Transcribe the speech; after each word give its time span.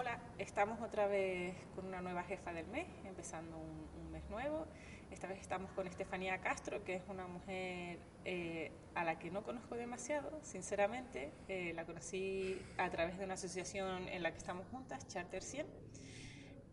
Hola, 0.00 0.18
estamos 0.38 0.80
otra 0.80 1.06
vez 1.08 1.54
con 1.74 1.84
una 1.84 2.00
nueva 2.00 2.22
jefa 2.22 2.54
del 2.54 2.66
mes, 2.68 2.86
empezando 3.04 3.58
un, 3.58 4.10
mes 4.10 4.22
nuevo. 4.30 4.66
Esta 5.10 5.26
vez 5.26 5.38
estamos 5.40 5.70
con 5.72 5.86
Estefanía 5.86 6.40
Castro, 6.40 6.82
que 6.84 6.94
es 6.94 7.02
una 7.06 7.26
mujer 7.26 7.98
eh, 8.24 8.72
a 8.94 9.04
la 9.04 9.18
que 9.18 9.30
no 9.30 9.42
conozco 9.42 9.76
demasiado, 9.76 10.40
sinceramente. 10.42 11.32
Eh, 11.48 11.74
la 11.74 11.84
conocí 11.84 12.62
a 12.78 12.88
través 12.88 13.18
de 13.18 13.26
una 13.26 13.34
asociación 13.34 14.08
en 14.08 14.22
la 14.22 14.30
que 14.32 14.38
estamos 14.38 14.66
juntas, 14.68 15.06
Charter 15.06 15.42
100. 15.42 15.66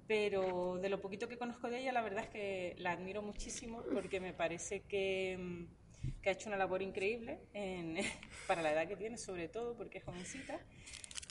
Pero 0.08 0.78
de 0.78 0.88
lo 0.88 1.02
poquito 1.02 1.28
que 1.28 1.38
conozco 1.38 1.70
de 1.70 1.80
ella, 1.82 1.92
la 1.92 2.04
verdad 2.04 2.24
es 2.24 2.30
que 2.30 2.76
la 2.78 2.94
admiro 2.94 3.22
muchísimo 3.22 3.84
porque 3.94 4.22
me 4.22 4.32
parece 4.32 4.84
que, 4.84 5.38
mm, 5.38 6.22
que 6.22 6.30
ha 6.30 6.32
hecho 6.32 6.48
una 6.48 6.58
labor 6.58 6.82
increíble 6.82 7.42
en, 7.52 7.98
para 8.48 8.62
la 8.62 8.72
edad 8.72 8.88
que 8.88 8.96
tiene, 8.96 9.18
sobre 9.18 9.50
todo 9.50 9.76
porque 9.76 9.98
es 9.98 10.06
jovencita. 10.06 10.62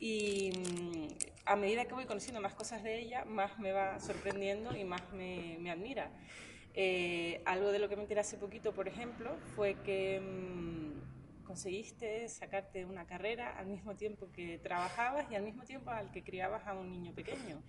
Y 0.01 0.51
mm, 0.51 1.09
a 1.47 1.57
medida 1.57 1.85
que 1.87 1.95
voy 1.95 2.05
conociendo 2.05 2.41
más 2.41 2.55
cosas 2.55 2.83
de 2.83 2.99
ella, 2.99 3.25
más 3.25 3.59
me 3.59 3.73
va 3.73 3.99
sorprendiendo 4.01 4.77
y 4.77 4.85
más 4.85 5.13
me, 5.13 5.57
me 5.61 5.71
admira. 5.71 6.11
Eh, 6.79 7.41
algo 7.47 7.73
de 7.73 7.79
lo 7.79 7.89
que 7.89 7.97
me 7.97 8.03
enteré 8.03 8.21
hace 8.21 8.37
poquito, 8.37 8.75
por 8.75 8.87
ejemplo, 8.87 9.35
fue 9.55 9.77
que 9.83 10.21
mm, 10.21 11.45
conseguiste 11.45 12.29
sacarte 12.29 12.85
una 12.85 13.07
carrera 13.07 13.57
al 13.57 13.67
mismo 13.67 13.97
tiempo 13.97 14.31
que 14.31 14.59
trabajabas 14.59 15.27
y 15.31 15.37
al 15.37 15.43
mismo 15.43 15.65
tiempo 15.65 15.91
al 15.91 16.11
que 16.11 16.23
criabas 16.23 16.67
a 16.67 16.75
un 16.75 16.91
niño 16.91 17.15
pequeño, 17.15 17.63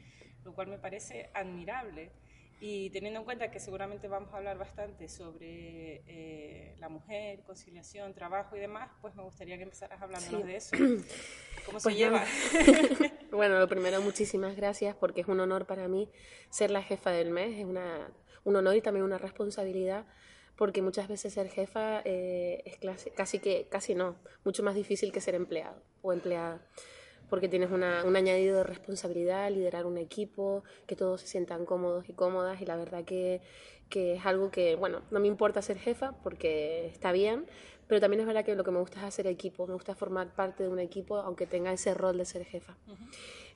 lo 0.44 0.54
cual 0.54 0.68
me 0.68 0.78
parece 0.78 1.30
admirable. 1.34 2.12
Y 2.60 2.90
teniendo 2.90 3.20
en 3.20 3.26
cuenta 3.26 3.52
que 3.52 3.60
seguramente 3.60 4.08
vamos 4.08 4.34
a 4.34 4.38
hablar 4.38 4.58
bastante 4.58 5.08
sobre 5.10 6.02
eh, 6.08 6.76
la 6.80 6.90
mujer, 6.90 7.42
conciliación, 7.44 8.14
trabajo 8.16 8.56
y 8.56 8.60
demás, 8.60 8.90
pues 9.02 9.14
me 9.14 9.22
gustaría 9.22 9.58
que 9.58 9.64
empezaras 9.64 10.02
hablándonos 10.02 10.46
de 10.46 10.56
eso. 10.56 10.76
¿Cómo 11.66 11.80
se 11.80 11.84
pues 11.84 11.96
lleva? 11.96 12.24
bueno, 13.32 13.60
lo 13.60 13.68
primero, 13.68 14.02
muchísimas 14.02 14.56
gracias 14.56 14.96
porque 14.96 15.22
es 15.22 15.28
un 15.28 15.40
honor 15.40 15.68
para 15.68 15.88
mí 15.88 16.10
ser 16.50 16.72
la 16.72 16.82
jefa 16.82 17.12
del 17.12 17.30
mes. 17.30 17.60
Es 17.60 17.66
una, 17.66 18.10
un 18.44 18.56
honor 18.56 18.76
y 18.76 18.82
también 18.82 19.06
una 19.06 19.20
responsabilidad 19.20 20.06
porque 20.56 20.82
muchas 20.82 21.08
veces 21.08 21.34
ser 21.34 21.50
jefa 21.50 22.02
eh, 22.04 22.64
es 22.66 23.12
casi 23.16 23.38
que, 23.38 23.68
casi 23.70 23.94
no, 23.94 24.16
mucho 24.44 24.64
más 24.64 24.74
difícil 24.74 25.12
que 25.12 25.22
ser 25.22 25.36
empleado 25.36 25.84
o 26.02 26.12
empleada 26.12 26.60
porque 27.30 27.48
tienes 27.48 27.72
una, 27.72 28.04
un 28.04 28.16
añadido 28.16 28.58
de 28.58 28.64
responsabilidad, 28.64 29.52
liderar 29.52 29.86
un 29.86 29.98
equipo, 29.98 30.64
que 30.86 30.96
todos 30.96 31.22
se 31.22 31.28
sientan 31.28 31.66
cómodos 31.66 32.08
y 32.10 32.14
cómodas 32.14 32.62
y 32.62 32.66
la 32.66 32.76
verdad 32.78 33.04
que, 33.04 33.42
que 33.90 34.16
es 34.16 34.26
algo 34.26 34.52
que, 34.52 34.76
bueno, 34.76 35.02
no 35.12 35.20
me 35.20 35.28
importa 35.28 35.62
ser 35.62 35.78
jefa 35.78 36.14
porque 36.24 36.88
está 36.88 37.12
bien, 37.12 37.46
pero 37.88 38.02
también 38.02 38.22
es 38.22 38.28
verdad 38.28 38.44
que 38.44 38.56
lo 38.56 38.64
que 38.64 38.72
me 38.72 38.80
gusta 38.80 39.00
es 39.00 39.06
hacer 39.06 39.28
equipo, 39.28 39.68
me 39.68 39.74
gusta 39.74 39.96
formar 39.96 40.34
parte 40.36 40.64
de 40.64 40.70
un 40.70 40.80
equipo 40.80 41.18
aunque 41.18 41.46
tenga 41.46 41.72
ese 41.72 41.94
rol 41.94 42.18
de 42.18 42.26
ser 42.26 42.46
jefa. 42.46 42.78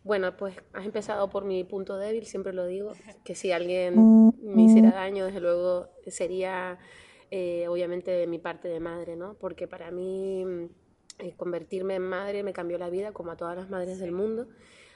Bueno, 0.04 0.36
pues 0.36 0.56
has 0.74 0.86
empezado 0.86 1.30
por 1.30 1.46
mi 1.46 1.64
punto 1.64 1.98
débil, 1.98 2.26
siempre 2.26 2.54
lo 2.54 2.66
digo, 2.66 2.94
que 3.24 3.36
si 3.36 3.52
alguien 3.52 4.34
me 4.42 4.64
hiciera 4.64 4.92
daño, 4.92 5.26
desde 5.26 5.42
luego 5.42 5.90
sería 6.08 6.80
eh, 7.30 7.68
obviamente 7.68 8.26
mi 8.28 8.40
parte 8.40 8.68
de 8.68 8.80
madre, 8.80 9.16
¿no? 9.16 9.36
Porque 9.36 9.68
para 9.68 9.92
mí 9.92 10.70
eh, 11.22 11.34
convertirme 11.38 11.96
en 11.96 12.04
madre 12.04 12.44
me 12.44 12.54
cambió 12.54 12.78
la 12.78 12.90
vida, 12.90 13.12
como 13.12 13.32
a 13.32 13.38
todas 13.38 13.56
las 13.56 13.70
madres 13.70 14.00
del 14.00 14.12
mundo, 14.12 14.48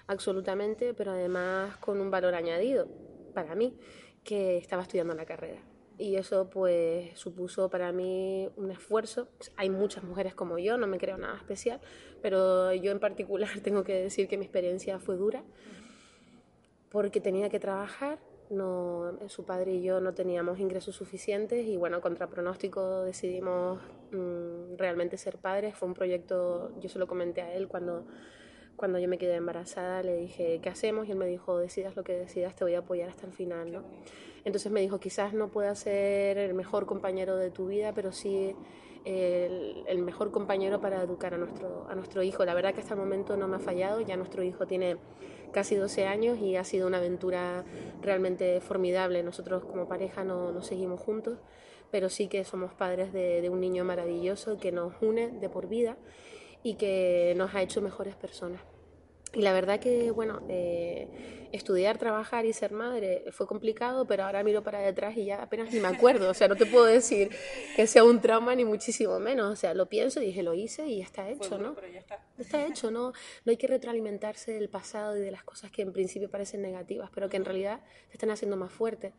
absolutamente, 0.08 0.94
pero 0.94 1.12
además 1.12 1.78
con 1.78 2.02
un 2.02 2.12
valor 2.12 2.36
añadido 2.36 2.88
para 3.34 3.56
mí, 3.56 3.78
que 4.24 4.58
estaba 4.58 4.82
estudiando 4.82 5.14
la 5.14 5.26
carrera. 5.26 5.62
Y 5.98 6.16
eso 6.16 6.50
pues 6.50 7.18
supuso 7.18 7.70
para 7.70 7.92
mí 7.94 8.50
un 8.58 8.72
esfuerzo. 8.72 9.30
Hay 9.56 9.70
muchas 9.70 10.04
mujeres 10.04 10.36
como 10.36 10.58
yo, 10.58 10.78
no 10.78 10.88
me 10.88 10.98
creo 10.98 11.18
nada 11.18 11.38
especial, 11.38 11.80
pero 12.22 12.74
yo 12.74 12.92
en 12.92 13.00
particular 13.00 13.50
tengo 13.64 13.84
que 13.84 13.94
decir 13.94 14.28
que 14.28 14.38
mi 14.38 14.46
experiencia 14.46 15.00
fue 15.00 15.16
dura 15.16 15.44
porque 16.90 17.20
tenía 17.20 17.50
que 17.50 17.60
trabajar, 17.60 18.20
no, 18.50 19.18
su 19.28 19.44
padre 19.44 19.74
y 19.74 19.82
yo 19.82 20.00
no 20.00 20.14
teníamos 20.14 20.60
ingresos 20.60 20.96
suficientes 20.96 21.66
y 21.66 21.78
bueno, 21.78 22.02
contra 22.02 22.28
pronóstico 22.28 23.04
decidimos 23.04 23.80
mm, 24.12 24.78
realmente 24.78 25.18
ser 25.18 25.38
padres. 25.38 25.76
Fue 25.76 25.88
un 25.88 25.94
proyecto, 25.94 26.72
yo 26.80 26.90
se 26.90 27.00
lo 27.00 27.08
comenté 27.08 27.42
a 27.42 27.54
él 27.54 27.68
cuando, 27.68 28.06
cuando 28.76 29.00
yo 29.00 29.08
me 29.08 29.18
quedé 29.18 29.36
embarazada, 29.36 30.04
le 30.04 30.16
dije, 30.16 30.60
¿qué 30.62 30.70
hacemos? 30.70 31.08
Y 31.08 31.12
él 31.12 31.18
me 31.18 31.28
dijo, 31.28 31.58
decidas 31.58 31.96
lo 31.96 32.04
que 32.04 32.14
decidas, 32.14 32.56
te 32.56 32.64
voy 32.64 32.76
a 32.76 32.80
apoyar 32.80 33.10
hasta 33.10 33.26
el 33.26 33.34
final. 33.34 33.72
¿no? 33.72 33.84
Entonces 34.44 34.72
me 34.72 34.82
dijo, 34.82 35.00
quizás 35.00 35.34
no 35.34 35.50
pueda 35.50 35.74
ser 35.76 36.38
el 36.38 36.54
mejor 36.54 36.86
compañero 36.86 37.38
de 37.38 37.50
tu 37.50 37.68
vida, 37.68 37.94
pero 37.94 38.12
sí 38.12 38.56
el, 39.06 39.84
el, 39.88 40.00
mejor 40.00 40.32
compañero 40.32 40.82
para 40.82 41.02
educar 41.02 41.34
a 41.34 41.38
nuestro, 41.38 41.88
a 41.90 41.96
nuestro 41.96 42.24
hijo. 42.24 42.44
La 42.46 42.54
verdad 42.54 42.74
que 42.74 42.82
hasta 42.82 42.94
el 42.94 43.00
momento 43.00 43.38
no 43.38 43.48
me 43.48 43.58
ha 43.58 43.60
fallado, 43.60 44.02
ya 44.02 44.18
nuestro 44.18 44.44
hijo 44.44 44.66
tiene 44.66 44.98
casi 45.52 45.76
12 45.76 46.06
años 46.06 46.40
y 46.40 46.56
ha 46.56 46.64
sido 46.64 46.88
una 46.88 46.98
aventura 46.98 47.64
realmente 48.02 48.60
formidable. 48.62 49.24
Nosotros 49.24 49.64
como 49.66 49.88
pareja 49.88 50.24
no, 50.24 50.52
no 50.52 50.62
seguimos 50.62 51.00
juntos, 51.00 51.40
pero 51.92 52.10
sí 52.10 52.28
que 52.28 52.44
somos 52.44 52.74
padres 52.74 53.14
de, 53.14 53.42
de 53.42 53.50
un 53.50 53.60
niño 53.60 53.84
maravilloso 53.84 54.58
que 54.58 54.72
nos 54.72 54.94
une 55.02 55.30
de 55.30 55.50
por 55.50 55.68
vida 55.68 55.98
y 56.64 56.76
que 56.76 57.34
nos 57.38 57.54
ha 57.56 57.62
hecho 57.62 57.82
mejores 57.82 58.16
personas. 58.16 58.62
Y 59.36 59.42
la 59.42 59.52
verdad 59.52 59.80
que, 59.82 60.12
bueno, 60.12 60.42
eh, 60.48 61.10
estudiar, 61.52 61.98
trabajar 61.98 62.46
y 62.46 62.54
ser 62.54 62.72
madre 62.72 63.26
fue 63.32 63.46
complicado, 63.48 64.08
pero 64.08 64.24
ahora 64.24 64.44
miro 64.44 64.64
para 64.64 64.80
detrás 64.80 65.18
y 65.18 65.26
ya 65.26 65.42
apenas 65.42 65.74
ni 65.74 65.80
me 65.80 65.90
acuerdo. 65.90 66.30
O 66.30 66.34
sea, 66.34 66.48
no 66.48 66.56
te 66.56 66.66
puedo 66.66 66.86
decir 66.86 67.30
que 67.76 67.86
sea 67.86 68.06
un 68.06 68.22
trauma 68.22 68.56
ni 68.56 68.64
muchísimo 68.64 69.20
menos. 69.20 69.52
O 69.52 69.56
sea, 69.56 69.74
lo 69.74 69.88
pienso 69.88 70.22
y 70.22 70.28
dije, 70.28 70.42
lo 70.42 70.54
hice 70.54 70.88
y 70.88 71.00
ya 71.00 71.04
está 71.04 71.30
hecho, 71.30 71.58
¿no? 71.58 71.76
Pero 71.76 71.88
ya 71.88 72.00
está. 72.00 72.26
Está 72.38 72.66
hecho, 72.66 72.92
¿no? 72.92 73.12
No 73.44 73.50
hay 73.50 73.58
que 73.58 73.68
retroalimentarse 73.68 74.54
del 74.54 74.70
pasado 74.70 75.18
y 75.18 75.22
de 75.22 75.32
las 75.32 75.44
cosas 75.44 75.70
que 75.70 75.82
en 75.82 75.92
principio 75.92 76.30
parecen 76.30 76.62
negativas, 76.62 77.10
pero 77.14 77.28
que 77.28 77.38
en 77.38 77.46
realidad 77.46 77.82
te 78.08 78.14
están 78.14 78.32
haciendo 78.32 78.56
más 78.56 78.72
fuerte. 78.72 79.14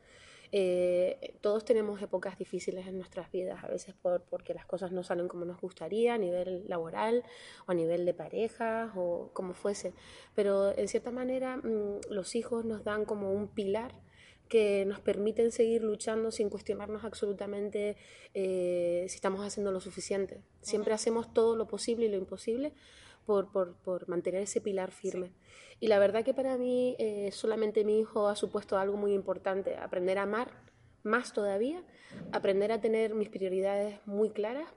Eh, 0.58 1.34
todos 1.42 1.66
tenemos 1.66 2.00
épocas 2.00 2.38
difíciles 2.38 2.86
en 2.86 2.96
nuestras 2.96 3.30
vidas, 3.30 3.62
a 3.62 3.68
veces 3.68 3.94
por, 3.94 4.22
porque 4.22 4.54
las 4.54 4.64
cosas 4.64 4.90
no 4.90 5.02
salen 5.02 5.28
como 5.28 5.44
nos 5.44 5.60
gustaría 5.60 6.14
a 6.14 6.18
nivel 6.18 6.64
laboral 6.66 7.24
o 7.66 7.72
a 7.72 7.74
nivel 7.74 8.06
de 8.06 8.14
parejas 8.14 8.90
o 8.96 9.28
como 9.34 9.52
fuese, 9.52 9.92
pero 10.34 10.74
en 10.74 10.88
cierta 10.88 11.10
manera 11.10 11.58
mm, 11.58 12.08
los 12.08 12.34
hijos 12.36 12.64
nos 12.64 12.84
dan 12.84 13.04
como 13.04 13.34
un 13.34 13.48
pilar 13.48 14.00
que 14.48 14.86
nos 14.86 14.98
permiten 15.00 15.52
seguir 15.52 15.82
luchando 15.82 16.30
sin 16.30 16.48
cuestionarnos 16.48 17.04
absolutamente 17.04 17.98
eh, 18.32 19.04
si 19.10 19.16
estamos 19.16 19.44
haciendo 19.44 19.72
lo 19.72 19.80
suficiente. 19.80 20.40
Siempre 20.62 20.94
hacemos 20.94 21.34
todo 21.34 21.54
lo 21.54 21.66
posible 21.66 22.06
y 22.06 22.08
lo 22.08 22.16
imposible 22.16 22.72
por, 23.26 23.50
por, 23.52 23.74
por 23.76 24.08
mantener 24.08 24.42
ese 24.42 24.60
pilar 24.60 24.92
firme. 24.92 25.32
Y 25.80 25.88
la 25.88 25.98
verdad 25.98 26.24
que 26.24 26.32
para 26.32 26.56
mí 26.56 26.96
eh, 26.98 27.30
solamente 27.32 27.84
mi 27.84 28.00
hijo 28.00 28.28
ha 28.28 28.36
supuesto 28.36 28.78
algo 28.78 28.96
muy 28.96 29.12
importante, 29.12 29.76
aprender 29.76 30.18
a 30.18 30.22
amar 30.22 30.50
más 31.02 31.32
todavía, 31.32 31.82
aprender 32.32 32.72
a 32.72 32.80
tener 32.80 33.14
mis 33.14 33.28
prioridades 33.28 33.98
muy 34.06 34.30
claras 34.30 34.68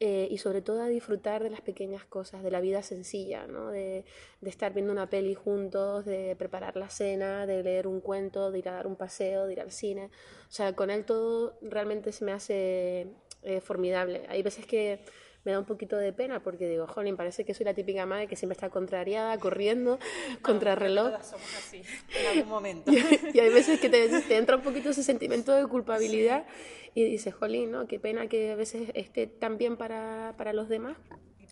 eh, 0.00 0.28
y 0.30 0.38
sobre 0.38 0.62
todo 0.62 0.82
a 0.82 0.88
disfrutar 0.88 1.42
de 1.42 1.50
las 1.50 1.60
pequeñas 1.60 2.04
cosas, 2.04 2.42
de 2.42 2.50
la 2.50 2.60
vida 2.60 2.82
sencilla, 2.82 3.46
¿no? 3.46 3.70
de, 3.70 4.04
de, 4.40 4.50
estar 4.50 4.72
viendo 4.72 4.92
una 4.92 5.10
peli 5.10 5.34
juntos, 5.34 6.04
de 6.04 6.34
preparar 6.36 6.76
la 6.76 6.88
cena, 6.88 7.46
de 7.46 7.62
leer 7.62 7.86
un 7.86 8.00
cuento, 8.00 8.50
de 8.50 8.60
ir 8.60 8.68
a 8.68 8.74
dar 8.74 8.86
un 8.86 8.96
paseo, 8.96 9.46
de 9.46 9.54
ir 9.54 9.60
al 9.60 9.72
cine. 9.72 10.10
O 10.48 10.52
sea, 10.52 10.74
con 10.74 10.90
él 10.90 11.04
todo 11.04 11.58
realmente 11.62 12.12
se 12.12 12.24
me 12.24 12.32
hace 12.32 13.08
eh, 13.42 13.60
formidable. 13.60 14.24
Hay 14.28 14.42
veces 14.42 14.66
que 14.66 15.00
me 15.48 15.54
da 15.54 15.60
un 15.60 15.64
poquito 15.64 15.96
de 15.96 16.12
pena 16.12 16.42
porque 16.42 16.68
digo, 16.68 16.86
jolín, 16.86 17.16
parece 17.16 17.42
que 17.46 17.54
soy 17.54 17.64
la 17.64 17.72
típica 17.72 18.04
madre 18.04 18.26
que 18.26 18.36
siempre 18.36 18.52
está 18.52 18.68
contrariada, 18.68 19.38
corriendo, 19.38 19.98
contra 20.42 20.74
reloj. 20.74 21.06
Todas 21.06 21.30
somos 21.30 21.54
así, 21.56 21.80
en 22.20 22.26
algún 22.26 22.50
momento. 22.50 22.92
y, 23.32 23.40
hay 23.40 23.48
veces 23.48 23.80
que 23.80 23.88
te, 23.88 24.10
te, 24.20 24.36
entra 24.36 24.56
un 24.56 24.62
poquito 24.62 24.90
ese 24.90 25.02
sentimiento 25.02 25.54
de 25.54 25.66
culpabilidad 25.66 26.44
y 26.94 27.02
dices, 27.04 27.32
jolín, 27.32 27.70
¿no? 27.70 27.86
Qué 27.86 27.98
pena 27.98 28.26
que 28.26 28.52
a 28.52 28.56
veces 28.56 28.90
esté 28.92 29.26
tan 29.26 29.56
bien 29.56 29.78
para, 29.78 30.34
para 30.36 30.52
los 30.52 30.68
demás. 30.68 30.98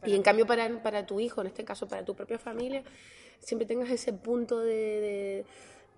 Y, 0.05 0.15
en 0.15 0.21
cambio 0.21 0.45
para, 0.45 0.83
para 0.83 1.06
tu 1.06 1.19
hijo, 1.19 1.41
en 1.41 1.47
este 1.47 1.65
caso 1.65 1.89
para 1.89 2.05
tu 2.05 2.15
propia 2.15 2.39
familia, 2.39 2.83
siempre 3.41 3.65
tengas 3.65 3.89
ese 3.89 4.12
punto 4.12 4.61
de, 4.61 4.75
de, 4.75 5.44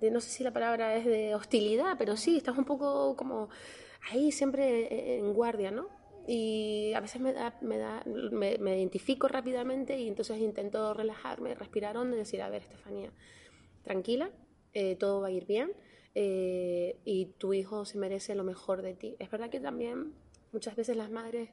de 0.01 0.11
no 0.13 0.21
sé 0.21 0.31
si 0.31 0.45
la 0.45 0.53
palabra 0.53 0.95
es 0.95 1.05
de 1.05 1.35
hostilidad, 1.35 1.97
pero 1.99 2.17
sí, 2.17 2.37
estás 2.37 2.57
un 2.57 2.65
poco 2.65 3.17
como 3.17 3.49
ahí 4.09 4.31
siempre 4.31 5.19
en 5.19 5.35
guardia, 5.35 5.73
¿no? 5.73 5.98
Y 6.27 6.93
a 6.95 7.01
veces 7.01 7.21
me, 7.21 7.33
da, 7.33 7.57
me, 7.61 7.79
da, 7.79 8.03
me, 8.07 8.59
me, 8.59 8.77
identifico 8.77 9.29
rápidamente 9.29 9.99
y 9.99 10.09
entonces 10.09 10.39
intento 10.39 10.93
relajarme, 10.95 11.55
respirar 11.55 11.97
hondo 11.97 12.17
y 12.17 12.19
decir, 12.19 12.43
a 12.43 12.51
ver, 12.51 12.63
Estefanía, 12.63 13.13
tranquila, 13.83 14.31
eh, 14.75 14.97
todo 14.97 15.21
va 15.21 15.29
a 15.29 15.31
ir 15.31 15.47
bien 15.47 15.73
eh, 16.15 16.99
y 17.05 17.27
tu 17.39 17.55
hijo 17.55 17.85
se 17.85 17.99
merece 17.99 18.35
lo 18.35 18.45
mejor 18.45 18.83
de 18.83 18.95
ti. 18.95 19.17
Es 19.19 19.31
verdad 19.31 19.51
que 19.51 19.61
también 19.61 20.15
muchas 20.53 20.77
veces 20.77 20.97
las 20.97 21.11
madres 21.11 21.51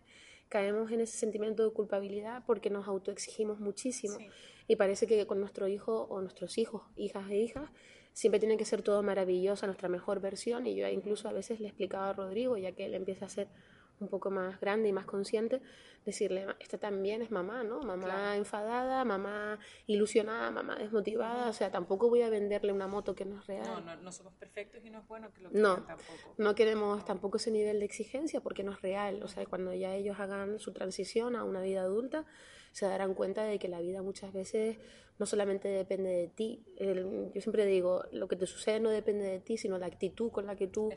caemos 0.49 0.91
en 0.91 1.01
ese 1.01 1.17
sentimiento 1.17 1.63
de 1.63 1.73
culpabilidad 1.73 2.43
porque 2.45 2.69
nos 2.69 2.87
autoexigimos 2.87 3.59
muchísimo 3.59 4.17
sí. 4.17 4.27
y 4.67 4.75
parece 4.75 5.07
que 5.07 5.25
con 5.25 5.39
nuestro 5.39 5.67
hijo 5.67 6.07
o 6.09 6.21
nuestros 6.21 6.57
hijos, 6.57 6.83
hijas 6.95 7.29
e 7.29 7.37
hijas, 7.37 7.69
siempre 8.13 8.39
tiene 8.39 8.57
que 8.57 8.65
ser 8.65 8.81
todo 8.81 9.03
maravilloso, 9.03 9.65
nuestra 9.65 9.89
mejor 9.89 10.21
versión 10.21 10.67
y 10.67 10.75
yo 10.75 10.87
incluso 10.87 11.27
a 11.27 11.33
veces 11.33 11.59
le 11.59 11.67
explicaba 11.67 12.09
a 12.09 12.13
Rodrigo, 12.13 12.57
ya 12.57 12.71
que 12.71 12.85
él 12.85 12.93
empieza 12.93 13.25
a 13.25 13.29
ser 13.29 13.47
un 13.99 14.07
poco 14.07 14.29
más 14.29 14.59
grande 14.59 14.89
y 14.89 14.93
más 14.93 15.05
consciente, 15.05 15.61
decirle, 16.05 16.45
esta 16.59 16.77
también 16.77 17.21
es 17.21 17.31
mamá, 17.31 17.63
¿no? 17.63 17.81
Mamá 17.81 18.37
enfadada, 18.37 19.03
mamá 19.03 19.59
ilusionada, 19.87 20.51
mamá 20.51 20.75
desmotivada, 20.75 21.49
o 21.49 21.53
sea, 21.53 21.71
tampoco 21.71 22.09
voy 22.09 22.21
a 22.21 22.29
venderle 22.29 22.71
una 22.71 22.87
moto 22.87 23.15
que 23.15 23.25
no 23.25 23.39
es 23.39 23.47
real. 23.47 23.65
No, 23.65 23.81
no, 23.81 23.95
no 23.95 24.11
somos 24.11 24.33
perfectos 24.33 24.83
y 24.85 24.89
no 24.89 24.99
es 24.99 25.07
bueno 25.07 25.31
que 25.33 25.41
lo 25.41 25.49
no, 25.51 25.83
tampoco. 25.83 26.35
No 26.37 26.53
queremos 26.53 27.03
tampoco 27.05 27.37
ese 27.37 27.51
nivel 27.51 27.79
de 27.79 27.85
exigencia 27.85 28.41
porque 28.41 28.63
no 28.63 28.71
es 28.71 28.81
real, 28.81 29.23
o 29.23 29.27
sea, 29.27 29.45
cuando 29.45 29.73
ya 29.73 29.95
ellos 29.95 30.19
hagan 30.19 30.59
su 30.59 30.71
transición 30.73 31.35
a 31.35 31.43
una 31.43 31.61
vida 31.61 31.81
adulta, 31.81 32.25
se 32.71 32.85
darán 32.85 33.13
cuenta 33.13 33.43
de 33.43 33.57
que 33.57 33.67
la 33.67 33.79
vida 33.79 34.01
muchas 34.01 34.33
veces 34.33 34.77
no 35.17 35.25
solamente 35.25 35.69
depende 35.69 36.09
de 36.09 36.27
ti, 36.27 36.65
yo 36.77 37.41
siempre 37.41 37.65
digo, 37.65 38.03
lo 38.11 38.27
que 38.27 38.35
te 38.35 38.45
sucede 38.45 38.81
no 38.81 38.89
depende 38.89 39.23
de 39.23 39.39
ti, 39.39 39.57
sino 39.57 39.77
la 39.77 39.85
actitud 39.85 40.29
con 40.29 40.45
la 40.45 40.57
que 40.57 40.67
tú 40.67 40.89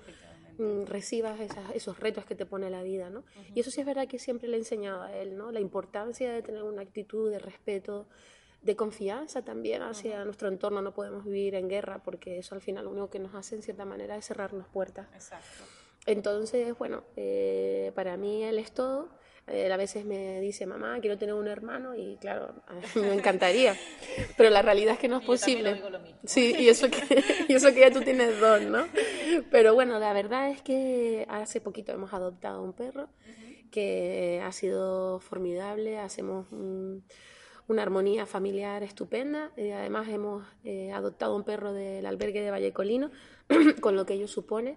recibas 0.87 1.39
esos 1.75 1.99
retos 2.01 2.25
que 2.25 2.35
te 2.35 2.47
pone 2.47 2.71
la 2.71 2.83
vida, 2.83 3.11
¿no? 3.11 3.25
Y 3.55 3.61
eso 3.61 3.71
sí 3.71 3.81
es 3.81 3.87
verdad 3.87 4.09
que 4.09 4.19
siempre 4.19 4.49
le 4.49 4.57
he 4.57 4.59
enseñado 4.59 5.03
a 5.03 5.17
él, 5.17 5.37
¿no? 5.37 5.53
La 5.53 5.61
importancia 5.61 6.33
de 6.33 6.43
tener 6.43 6.63
una 6.63 6.83
actitud 6.83 7.31
de 7.31 7.39
respeto, 7.39 8.07
de 8.63 8.77
confianza 8.77 9.43
también 9.43 9.83
hacia 9.83 10.25
nuestro 10.25 10.49
entorno. 10.49 10.83
No 10.83 10.93
podemos 10.93 11.25
vivir 11.25 11.55
en 11.55 11.69
guerra 11.69 12.03
porque 12.03 12.39
eso 12.39 12.55
al 12.55 12.61
final 12.61 12.85
lo 12.85 12.91
único 12.91 13.11
que 13.11 13.19
nos 13.19 13.35
hace 13.35 13.55
en 13.55 13.63
cierta 13.63 13.85
manera 13.85 14.17
es 14.17 14.27
cerrarnos 14.27 14.67
puertas. 14.69 15.07
Exacto. 15.15 15.65
Entonces, 16.07 16.77
bueno, 16.79 17.05
eh, 17.17 17.93
para 17.95 18.17
mí 18.17 18.43
él 18.43 18.59
es 18.59 18.73
todo. 18.73 19.09
A 19.49 19.77
veces 19.77 20.05
me 20.05 20.41
dice, 20.41 20.67
mamá, 20.67 20.99
quiero 21.01 21.17
tener 21.19 21.35
un 21.35 21.49
hermano 21.49 21.95
y 21.95 22.17
claro, 22.17 22.55
me 22.95 23.15
encantaría. 23.15 23.77
Pero 24.37 24.51
la 24.51 24.63
realidad 24.63 24.95
es 24.95 25.01
que 25.01 25.09
no 25.09 25.19
es 25.19 25.25
posible. 25.27 25.83
Sí, 26.25 26.55
y 26.59 26.69
eso, 26.69 26.89
que, 26.91 27.23
y 27.49 27.55
eso 27.55 27.73
que 27.73 27.81
ya 27.81 27.91
tú 27.91 28.01
tienes 28.01 28.39
dos, 28.41 28.63
¿no? 28.63 28.87
Pero 29.51 29.75
bueno, 29.75 29.99
la 29.99 30.13
verdad 30.13 30.51
es 30.51 30.63
que 30.63 31.27
hace 31.29 31.61
poquito 31.61 31.93
hemos 31.93 32.13
adoptado 32.13 32.63
un 32.63 32.73
perro 32.73 33.09
que 33.71 34.41
ha 34.43 34.53
sido 34.53 35.21
formidable, 35.21 35.99
hacemos 35.99 36.47
una 36.53 37.83
armonía 37.83 38.27
familiar 38.27 38.83
estupenda. 38.83 39.53
y 39.57 39.71
además 39.71 40.09
hemos 40.09 40.45
eh, 40.65 40.93
adoptado 40.93 41.37
un 41.37 41.45
perro 41.45 41.73
del 41.73 42.07
albergue 42.07 42.41
de 42.41 42.51
Vallecolino, 42.51 43.11
con 43.81 43.95
lo 43.95 44.07
que 44.07 44.15
ello 44.15 44.29
supone 44.29 44.77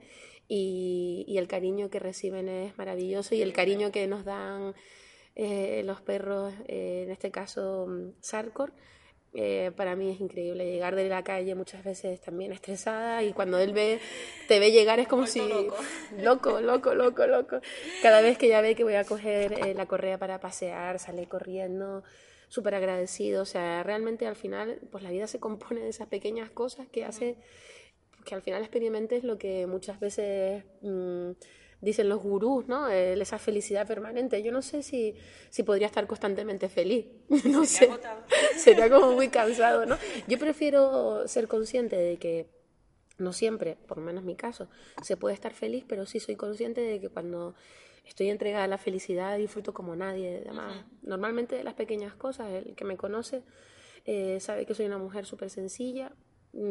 y, 0.54 1.38
el 1.38 1.48
cariño 1.48 1.90
que 1.90 2.00
reciben 2.00 2.50
es 2.50 2.78
maravilloso 2.78 3.34
y 3.36 3.42
el 3.42 3.54
cariño 3.54 3.90
que 3.92 4.06
nos 4.08 4.26
dan 4.26 4.76
eh, 5.34 5.82
los 5.86 6.02
perros, 6.02 6.54
eh, 6.68 7.04
en 7.06 7.12
este 7.12 7.32
caso 7.32 7.86
mm, 7.88 8.16
Sarkor, 8.20 8.74
eh, 9.34 9.72
para 9.78 9.96
mí 9.96 10.12
es 10.12 10.20
increíble 10.20 10.70
llegar 10.70 10.98
de 10.98 11.08
la 11.08 11.24
calle 11.24 11.56
muchas 11.56 11.86
veces 11.86 12.20
también 12.20 12.52
estresada 12.52 13.24
y 13.24 13.32
cuando 13.32 13.60
él 13.60 13.72
ve, 13.72 14.02
te 14.50 14.60
ve 14.60 14.74
llegar 14.74 15.00
es 15.00 15.08
como 15.08 15.26
si... 15.26 15.40
Loco. 16.18 16.60
loco, 16.60 16.96
loco, 16.96 17.26
loco, 17.28 17.62
Cada 18.02 18.20
vez 18.20 18.38
que 18.38 18.50
ya 18.50 18.60
ve 18.60 18.76
que 18.76 18.84
voy 18.84 18.96
a 18.96 19.06
coger 19.06 19.74
la 19.74 19.86
correa 19.86 20.18
para 20.18 20.42
pasear, 20.42 21.00
sale 21.00 21.28
corriendo, 21.28 22.04
súper 22.50 22.76
agradecido. 22.76 23.44
O 23.44 23.46
sea, 23.46 23.84
realmente 23.84 24.28
al 24.28 24.36
final, 24.36 24.80
pues 24.92 25.02
la 25.02 25.12
vida 25.12 25.28
se 25.28 25.40
compone 25.40 25.80
de 25.80 25.90
esas 25.90 26.10
pequeñas 26.10 26.50
cosas 26.50 26.90
que 26.90 27.06
hace 27.06 27.38
que 28.24 28.36
al 28.36 28.42
final 28.42 28.62
experimentes 28.62 29.24
lo 29.24 29.38
que 29.38 29.68
muchas 29.68 30.00
veces 30.00 30.64
mm, 30.82 31.32
dicen 31.82 32.10
los 32.10 32.22
gurús, 32.22 32.68
¿no? 32.68 32.88
esa 32.88 33.40
felicidad 33.40 33.88
permanente. 33.88 34.42
Yo 34.44 34.52
no 34.52 34.62
sé 34.62 34.84
si, 34.84 35.16
si 35.50 35.64
podría 35.64 35.88
estar 35.88 36.08
constantemente 36.08 36.70
feliz. 36.70 37.08
no 37.46 37.66
sé. 37.66 37.90
Sería 38.58 38.90
como 38.90 39.14
muy 39.14 39.30
cansado, 39.30 39.86
¿no? 39.86 39.98
Yo 40.28 40.38
prefiero 40.38 41.28
ser 41.28 41.48
consciente 41.48 41.96
de 41.96 42.18
que 42.18 42.50
no 43.18 43.34
siempre, 43.34 43.78
por 43.88 43.98
lo 43.98 44.04
menos 44.04 44.24
mi 44.24 44.36
caso, 44.36 44.68
se 45.04 45.18
puede 45.18 45.36
estar 45.36 45.54
feliz, 45.54 45.84
pero 45.88 46.06
sí 46.06 46.20
soy 46.20 46.36
consciente 46.36 46.82
de 46.82 47.00
que 47.00 47.10
cuando 47.10 47.56
estoy 48.06 48.30
entregada 48.30 48.64
a 48.66 48.68
la 48.68 48.78
felicidad 48.78 49.38
disfruto 49.38 49.74
como 49.74 49.96
nadie. 49.96 50.44
Además, 50.46 50.86
normalmente 51.02 51.56
de 51.56 51.64
las 51.64 51.76
pequeñas 51.76 52.16
cosas, 52.16 52.52
el 52.52 52.76
que 52.76 52.84
me 52.84 52.98
conoce 52.98 53.44
eh, 54.06 54.40
sabe 54.40 54.66
que 54.66 54.74
soy 54.74 54.86
una 54.86 54.98
mujer 54.98 55.26
súper 55.26 55.50
sencilla, 55.50 56.12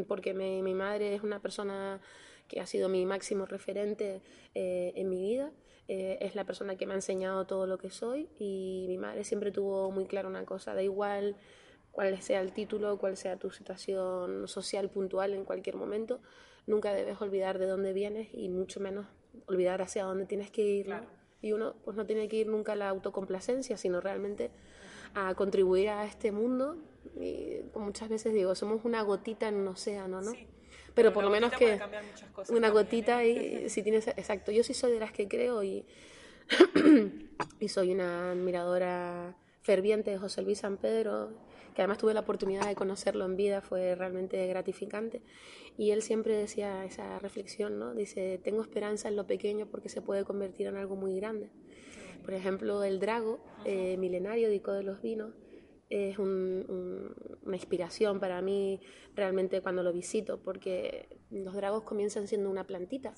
porque 0.06 0.34
mi, 0.34 0.62
mi, 0.62 0.74
madre 0.74 1.14
es 1.14 1.22
una 1.22 1.40
persona 1.40 2.00
que 2.48 2.60
ha 2.60 2.66
sido 2.66 2.88
mi 2.88 3.06
máximo 3.06 3.46
referente 3.46 4.20
eh, 4.54 4.92
en 4.96 5.08
mi 5.08 5.20
vida. 5.20 5.52
Eh, 5.88 6.18
es 6.20 6.34
la 6.34 6.44
persona 6.44 6.76
que 6.76 6.86
me 6.86 6.92
ha 6.92 6.96
enseñado 6.96 7.46
todo 7.46 7.66
lo 7.66 7.78
que 7.78 7.90
soy 7.90 8.28
y 8.38 8.84
mi 8.88 8.96
madre 8.96 9.24
siempre 9.24 9.50
tuvo 9.50 9.90
muy 9.90 10.06
claro 10.06 10.28
una 10.28 10.44
cosa, 10.44 10.72
da 10.72 10.82
igual 10.84 11.36
cuál 11.90 12.20
sea 12.22 12.40
el 12.40 12.52
título, 12.52 12.96
cuál 12.98 13.16
sea 13.16 13.36
tu 13.36 13.50
situación 13.50 14.46
social 14.46 14.88
puntual 14.88 15.34
en 15.34 15.44
cualquier 15.44 15.74
momento, 15.74 16.20
nunca 16.66 16.92
debes 16.92 17.20
olvidar 17.20 17.58
de 17.58 17.66
dónde 17.66 17.92
vienes 17.92 18.28
y 18.32 18.48
mucho 18.48 18.78
menos 18.78 19.06
olvidar 19.46 19.82
hacia 19.82 20.04
dónde 20.04 20.26
tienes 20.26 20.52
que 20.52 20.62
ir. 20.62 20.94
Y 21.42 21.52
uno 21.52 21.74
pues 21.84 21.96
no 21.96 22.06
tiene 22.06 22.28
que 22.28 22.36
ir 22.36 22.46
nunca 22.46 22.72
a 22.72 22.76
la 22.76 22.88
autocomplacencia, 22.88 23.76
sino 23.76 24.00
realmente 24.00 24.52
a 25.14 25.34
contribuir 25.34 25.90
a 25.90 26.04
este 26.04 26.32
mundo. 26.32 26.76
Y 27.20 27.58
muchas 27.74 28.08
veces 28.08 28.32
digo, 28.32 28.54
somos 28.54 28.84
una 28.84 29.02
gotita 29.02 29.48
en 29.48 29.56
un 29.56 29.68
océano, 29.68 30.20
¿no? 30.20 30.32
pero, 30.94 31.12
por 31.12 31.24
lo 31.24 31.30
menos 31.30 31.52
que 31.52 31.80
una 32.48 32.70
gotita 32.70 33.24
y 33.24 33.68
si 33.68 33.82
tienes 33.82 34.08
exacto 34.08 34.52
yo 34.52 34.62
sí 34.62 34.74
soy 34.74 34.92
de 34.92 35.00
las 35.00 35.12
que 35.12 35.28
creo 35.28 35.62
y 35.62 35.84
y 37.60 37.68
soy 37.68 37.92
una 37.92 38.32
admiradora 38.32 39.36
ferviente 39.62 40.10
de 40.10 40.18
José 40.18 40.42
Luis 40.42 40.58
San 40.58 40.76
Pedro 40.76 41.30
que 41.74 41.82
además 41.82 41.98
tuve 41.98 42.14
la 42.14 42.20
oportunidad 42.20 42.66
de 42.66 42.74
conocerlo 42.74 43.24
en 43.24 43.36
vida 43.36 43.60
fue 43.60 43.94
realmente 43.94 44.44
gratificante. 44.48 45.22
Y 45.78 45.92
él 45.92 46.02
siempre 46.02 46.36
decía 46.36 46.84
esa 46.84 47.18
reflexión 47.20 47.78
no 47.78 47.94
dice 47.94 48.40
tengo 48.42 48.62
esperanza 48.62 49.08
en 49.08 49.16
lo 49.16 49.26
pequeño 49.26 49.66
porque 49.66 49.88
se 49.88 50.02
puede 50.02 50.24
convertir 50.24 50.66
en 50.66 50.76
algo 50.76 50.96
muy 50.96 51.14
grande 51.14 51.50
por 52.20 52.34
ejemplo 52.34 52.82
el 52.84 53.00
drago 53.00 53.40
eh, 53.64 53.96
milenario 53.96 54.48
Dico 54.48 54.72
de 54.72 54.82
los 54.82 55.02
Vinos 55.02 55.32
es 55.90 56.18
una 56.20 57.56
inspiración 57.56 58.20
para 58.20 58.40
mí 58.40 58.80
realmente 59.16 59.60
cuando 59.60 59.82
lo 59.82 59.92
visito, 59.92 60.40
porque 60.40 61.08
los 61.30 61.52
dragos 61.54 61.82
comienzan 61.82 62.28
siendo 62.28 62.48
una 62.48 62.64
plantita. 62.64 63.12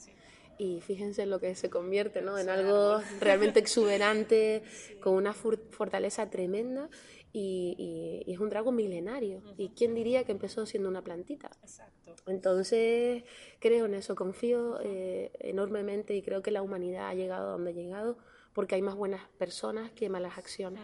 Y 0.59 0.81
fíjense 0.81 1.23
en 1.23 1.31
lo 1.31 1.39
que 1.39 1.55
se 1.55 1.69
convierte, 1.69 2.23
¿no? 2.23 2.39
En 2.39 2.49
algo 2.49 2.99
realmente 3.21 3.61
exuberante, 3.61 4.63
con 5.01 5.15
una 5.15 5.35
fortaleza 5.35 6.31
tremenda 6.31 6.89
y, 7.33 8.25
es 8.27 8.39
un 8.39 8.49
drago 8.49 8.73
milenario. 8.73 9.43
¿Y 9.59 9.71
quién 9.71 9.95
diría 9.95 10.25
que 10.25 10.33
empezó 10.33 10.65
siendo 10.65 10.89
una 10.89 11.03
plantita? 11.03 11.51
Exacto. 11.63 12.15
Entonces, 12.27 13.25
creo 13.59 13.85
en 13.85 13.95
eso, 13.95 14.15
confío 14.15 14.79
eh, 14.83 15.31
enormemente 15.41 16.15
y 16.15 16.23
creo 16.23 16.43
que 16.43 16.51
la 16.51 16.63
humanidad 16.63 17.09
ha 17.09 17.15
llegado 17.15 17.49
a 17.49 17.53
donde 17.53 17.71
ha 17.71 17.75
llegado 17.75 18.19
porque 18.55 18.75
hay 18.75 18.83
más 18.83 18.95
buenas 18.95 19.27
personas 19.39 19.91
que 19.93 20.09
malas 20.09 20.39
acciones. 20.39 20.83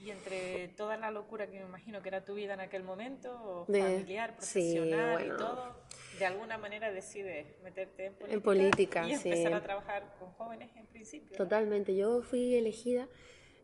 Y 0.00 0.10
entre 0.10 0.68
toda 0.76 0.96
la 0.96 1.10
locura 1.10 1.48
que 1.48 1.58
me 1.58 1.66
imagino 1.66 2.00
que 2.02 2.08
era 2.08 2.24
tu 2.24 2.34
vida 2.34 2.54
en 2.54 2.60
aquel 2.60 2.84
momento, 2.84 3.64
familiar, 3.66 4.36
profesional 4.36 5.26
y 5.26 5.36
todo, 5.36 5.74
de 6.18 6.24
alguna 6.24 6.56
manera 6.56 6.92
decides 6.92 7.60
meterte 7.62 8.12
en 8.28 8.40
política, 8.40 9.08
y 9.08 9.12
empezar 9.12 9.54
a 9.54 9.62
trabajar 9.62 10.14
con 10.20 10.30
jóvenes 10.32 10.70
en 10.76 10.86
principio. 10.86 11.36
Totalmente. 11.36 11.96
Yo 11.96 12.22
fui 12.22 12.54
elegida 12.54 13.08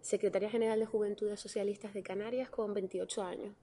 secretaria 0.01 0.51
general 0.51 0.81
de 0.81 0.87
Juventudes 0.87 1.39
Socialistas 1.39 1.95
de 1.95 2.03
Canarias 2.03 2.51
con 2.51 2.75
28 2.75 3.23
años. 3.23 3.55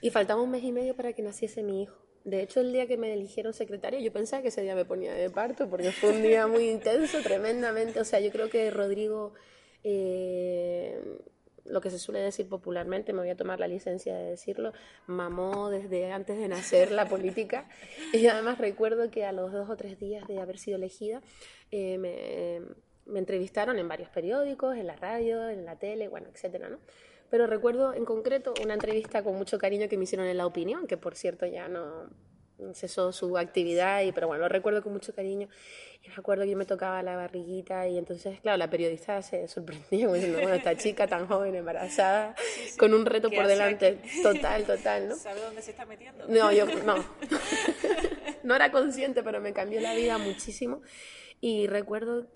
Y 0.00 0.10
faltaba 0.10 0.42
un 0.42 0.50
mes 0.50 0.64
y 0.64 0.72
medio 0.72 0.96
para 0.96 1.12
que 1.12 1.22
naciese 1.22 1.62
mi 1.62 1.82
hijo. 1.82 2.03
De 2.24 2.42
hecho, 2.42 2.60
el 2.60 2.72
día 2.72 2.86
que 2.86 2.96
me 2.96 3.12
eligieron 3.12 3.52
secretaria, 3.52 4.00
yo 4.00 4.12
pensaba 4.12 4.42
que 4.42 4.48
ese 4.48 4.62
día 4.62 4.74
me 4.74 4.84
ponía 4.84 5.12
de 5.12 5.30
parto, 5.30 5.68
porque 5.68 5.92
fue 5.92 6.10
un 6.10 6.22
día 6.22 6.46
muy 6.46 6.70
intenso, 6.70 7.20
tremendamente. 7.22 8.00
O 8.00 8.04
sea, 8.04 8.20
yo 8.20 8.30
creo 8.30 8.48
que 8.48 8.70
Rodrigo 8.70 9.34
eh, 9.84 10.98
lo 11.64 11.80
que 11.80 11.90
se 11.90 11.98
suele 11.98 12.20
decir 12.20 12.48
popularmente, 12.48 13.12
me 13.12 13.20
voy 13.20 13.30
a 13.30 13.36
tomar 13.36 13.60
la 13.60 13.68
licencia 13.68 14.14
de 14.14 14.30
decirlo, 14.30 14.72
mamó 15.06 15.70
desde 15.70 16.12
antes 16.12 16.38
de 16.38 16.48
nacer 16.48 16.90
la 16.90 17.08
política. 17.08 17.68
Y 18.12 18.26
además 18.26 18.58
recuerdo 18.58 19.10
que 19.10 19.24
a 19.24 19.32
los 19.32 19.52
dos 19.52 19.68
o 19.70 19.76
tres 19.76 19.98
días 19.98 20.26
de 20.28 20.40
haber 20.40 20.58
sido 20.58 20.76
elegida, 20.76 21.22
eh, 21.70 21.98
me, 21.98 22.60
me, 23.06 23.18
entrevistaron 23.18 23.78
en 23.78 23.88
varios 23.88 24.10
periódicos, 24.10 24.76
en 24.76 24.86
la 24.86 24.96
radio, 24.96 25.48
en 25.48 25.64
la 25.64 25.76
tele, 25.76 26.08
bueno, 26.08 26.28
etcétera, 26.32 26.68
¿no? 26.68 26.78
Pero 27.34 27.48
recuerdo 27.48 27.94
en 27.94 28.04
concreto 28.04 28.54
una 28.62 28.74
entrevista 28.74 29.24
con 29.24 29.34
mucho 29.34 29.58
cariño 29.58 29.88
que 29.88 29.98
me 29.98 30.04
hicieron 30.04 30.28
en 30.28 30.36
La 30.36 30.46
Opinión, 30.46 30.86
que 30.86 30.96
por 30.96 31.16
cierto 31.16 31.46
ya 31.46 31.66
no, 31.66 32.08
cesó 32.74 33.10
su 33.10 33.36
actividad, 33.36 34.02
y, 34.04 34.12
pero 34.12 34.28
bueno, 34.28 34.42
lo 34.44 34.48
recuerdo 34.48 34.84
con 34.84 34.92
mucho 34.92 35.12
cariño. 35.12 35.48
Y 36.04 36.10
me 36.10 36.14
acuerdo 36.14 36.44
que 36.44 36.50
yo 36.50 36.56
me 36.56 36.64
tocaba 36.64 37.02
la 37.02 37.16
barriguita 37.16 37.88
y 37.88 37.98
entonces, 37.98 38.38
claro, 38.40 38.56
la 38.56 38.70
periodista 38.70 39.20
se 39.20 39.48
sorprendía 39.48 40.04
como 40.04 40.14
diciendo, 40.14 40.38
bueno, 40.38 40.54
esta 40.54 40.76
chica 40.78 41.08
tan 41.08 41.26
joven, 41.26 41.56
embarazada, 41.56 42.36
con 42.78 42.94
un 42.94 43.04
reto 43.04 43.32
por 43.32 43.48
delante, 43.48 43.98
total, 44.22 44.62
total, 44.62 45.08
¿no? 45.08 45.16
¿Sabe 45.16 45.40
dónde 45.40 45.60
se 45.60 45.72
está 45.72 45.84
metiendo? 45.86 46.28
No, 46.28 46.52
yo 46.52 46.66
no. 46.86 47.04
no 48.44 48.54
era 48.54 48.70
consciente, 48.70 49.24
pero 49.24 49.40
me 49.40 49.52
cambió 49.52 49.80
la 49.80 49.92
vida 49.92 50.18
muchísimo. 50.18 50.82
Y 51.40 51.66
recuerdo 51.66 52.28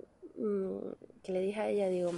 que 1.22 1.32
le 1.32 1.40
dije 1.40 1.60
a 1.60 1.68
ella, 1.68 1.88
digo, 1.88 2.12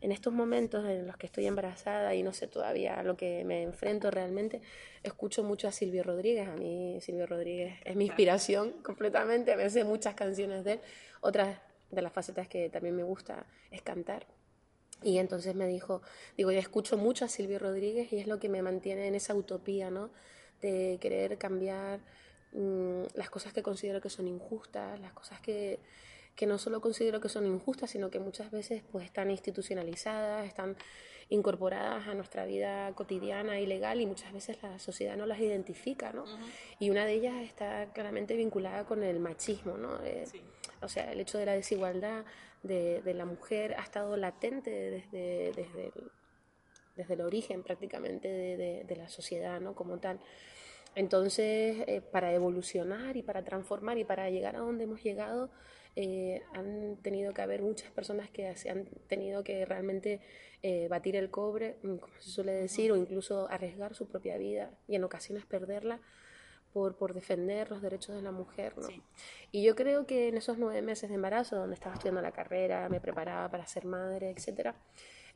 en 0.00 0.10
estos 0.12 0.32
momentos 0.32 0.84
en 0.86 1.06
los 1.06 1.16
que 1.16 1.26
estoy 1.26 1.46
embarazada 1.46 2.14
y 2.14 2.22
no 2.22 2.32
sé 2.32 2.46
todavía 2.46 2.98
a 2.98 3.02
lo 3.02 3.16
que 3.16 3.44
me 3.44 3.62
enfrento 3.62 4.10
realmente, 4.10 4.62
escucho 5.02 5.44
mucho 5.44 5.68
a 5.68 5.72
Silvio 5.72 6.02
Rodríguez. 6.02 6.48
A 6.48 6.56
mí 6.56 6.98
Silvio 7.00 7.26
Rodríguez 7.26 7.74
es 7.84 7.94
mi 7.94 8.06
inspiración 8.06 8.72
completamente. 8.82 9.56
Me 9.56 9.68
sé 9.68 9.84
muchas 9.84 10.14
canciones 10.14 10.64
de 10.64 10.72
él, 10.72 10.80
otras 11.20 11.58
de 11.90 12.02
las 12.02 12.12
facetas 12.12 12.48
que 12.48 12.70
también 12.70 12.96
me 12.96 13.02
gusta 13.02 13.46
es 13.70 13.82
cantar. 13.82 14.26
Y 15.02 15.18
entonces 15.18 15.54
me 15.54 15.66
dijo, 15.66 16.00
digo, 16.38 16.50
ya 16.50 16.58
escucho 16.58 16.96
mucho 16.96 17.26
a 17.26 17.28
Silvio 17.28 17.58
Rodríguez 17.58 18.10
y 18.12 18.18
es 18.18 18.26
lo 18.26 18.38
que 18.38 18.48
me 18.48 18.62
mantiene 18.62 19.06
en 19.06 19.14
esa 19.14 19.34
utopía, 19.34 19.90
¿no? 19.90 20.10
De 20.62 20.96
querer 21.02 21.36
cambiar 21.36 22.00
mm, 22.52 23.02
las 23.14 23.28
cosas 23.28 23.52
que 23.52 23.62
considero 23.62 24.00
que 24.00 24.08
son 24.08 24.26
injustas, 24.26 24.98
las 24.98 25.12
cosas 25.12 25.38
que, 25.42 25.78
que 26.36 26.46
no 26.46 26.58
solo 26.58 26.80
considero 26.80 27.20
que 27.20 27.28
son 27.28 27.46
injustas, 27.46 27.90
sino 27.90 28.10
que 28.10 28.20
muchas 28.20 28.50
veces 28.50 28.82
pues 28.92 29.06
están 29.06 29.30
institucionalizadas, 29.30 30.46
están 30.46 30.76
incorporadas 31.28 32.06
a 32.06 32.14
nuestra 32.14 32.44
vida 32.44 32.92
cotidiana 32.94 33.58
y 33.58 33.66
legal 33.66 34.00
y 34.00 34.06
muchas 34.06 34.32
veces 34.32 34.62
la 34.62 34.78
sociedad 34.78 35.16
no 35.16 35.26
las 35.26 35.40
identifica, 35.40 36.12
¿no? 36.12 36.24
Y 36.78 36.90
una 36.90 37.04
de 37.04 37.14
ellas 37.14 37.42
está 37.42 37.92
claramente 37.92 38.36
vinculada 38.36 38.84
con 38.84 39.02
el 39.02 39.18
machismo, 39.18 39.76
¿no? 39.76 39.98
Eh, 40.04 40.24
o 40.82 40.88
sea, 40.88 41.10
el 41.10 41.18
hecho 41.18 41.38
de 41.38 41.46
la 41.46 41.54
desigualdad 41.54 42.24
de, 42.62 43.02
de, 43.02 43.14
la 43.14 43.24
mujer 43.24 43.74
ha 43.78 43.82
estado 43.82 44.16
latente 44.16 44.70
desde, 44.70 45.52
desde, 45.52 45.86
el, 45.86 46.10
desde 46.94 47.14
el 47.14 47.20
origen 47.22 47.62
prácticamente 47.62 48.28
de, 48.28 48.84
de, 48.84 48.96
la 48.96 49.08
sociedad, 49.08 49.60
¿no? 49.60 49.74
Como 49.74 49.98
tal. 49.98 50.20
Entonces, 50.94 51.84
eh, 51.88 52.02
para 52.12 52.32
evolucionar 52.32 53.16
y 53.16 53.22
para 53.22 53.42
transformar 53.42 53.98
y 53.98 54.04
para 54.04 54.30
llegar 54.30 54.56
a 54.56 54.60
donde 54.60 54.84
hemos 54.84 55.02
llegado, 55.02 55.50
eh, 55.98 56.42
han 56.52 56.98
tenido 56.98 57.32
que 57.32 57.40
haber 57.40 57.62
muchas 57.62 57.90
personas 57.90 58.28
que 58.30 58.46
han 58.46 58.84
tenido 59.08 59.42
que 59.42 59.64
realmente 59.64 60.20
eh, 60.62 60.88
batir 60.88 61.16
el 61.16 61.30
cobre, 61.30 61.78
mm, 61.82 61.96
como 61.96 62.12
se 62.20 62.30
suele 62.30 62.52
decir, 62.52 62.92
o 62.92 62.96
incluso 62.96 63.48
arriesgar 63.50 63.94
su 63.94 64.06
propia 64.06 64.36
vida 64.36 64.70
y 64.86 64.96
en 64.96 65.04
ocasiones 65.04 65.46
perderla 65.46 66.00
por, 66.74 66.96
por 66.96 67.14
defender 67.14 67.70
los 67.70 67.80
derechos 67.80 68.14
de 68.14 68.20
la 68.20 68.30
mujer. 68.30 68.76
¿no? 68.76 68.88
Y 69.52 69.62
yo 69.62 69.74
creo 69.74 70.06
que 70.06 70.28
en 70.28 70.36
esos 70.36 70.58
nueve 70.58 70.82
meses 70.82 71.08
de 71.08 71.14
embarazo, 71.14 71.56
donde 71.56 71.74
estaba 71.74 71.94
estudiando 71.94 72.20
la 72.20 72.32
carrera, 72.32 72.90
me 72.90 73.00
preparaba 73.00 73.50
para 73.50 73.66
ser 73.66 73.86
madre, 73.86 74.30
etc., 74.30 74.74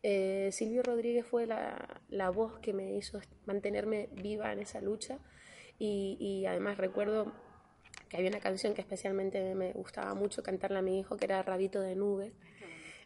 eh, 0.03 0.49
Silvio 0.53 0.83
Rodríguez 0.83 1.27
fue 1.27 1.47
la, 1.47 2.01
la, 2.09 2.31
voz 2.31 2.59
que 2.59 2.73
me 2.73 2.95
hizo 2.97 3.21
mantenerme 3.45 4.09
viva 4.13 4.51
en 4.51 4.61
esa 4.61 4.81
lucha 4.81 5.19
y, 5.79 6.17
y 6.19 6.47
además 6.47 6.79
recuerdo 6.79 7.35
que 8.11 8.17
había 8.17 8.29
una 8.29 8.41
canción 8.41 8.75
que 8.75 8.81
especialmente 8.81 9.55
me 9.55 9.73
gustaba 9.73 10.15
mucho 10.15 10.43
cantarle 10.43 10.79
a 10.79 10.83
mi 10.83 10.99
hijo, 10.99 11.17
que 11.17 11.27
era 11.27 11.43
Rabito 11.43 11.81
de 11.81 11.95
Nube. 11.95 12.33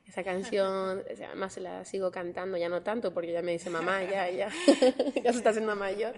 Esa 0.08 0.24
canción, 0.24 1.02
además 1.08 1.52
se 1.52 1.60
la 1.60 1.84
sigo 1.84 2.10
cantando, 2.10 2.56
ya 2.56 2.68
no 2.68 2.82
tanto, 2.82 3.12
porque 3.12 3.32
ya 3.32 3.42
me 3.42 3.52
dice 3.52 3.70
mamá, 3.70 4.02
ya, 4.02 4.30
ya, 4.30 4.48
ya 5.22 5.32
se 5.32 5.38
está 5.38 5.50
haciendo 5.50 5.76
mayor. 5.76 6.14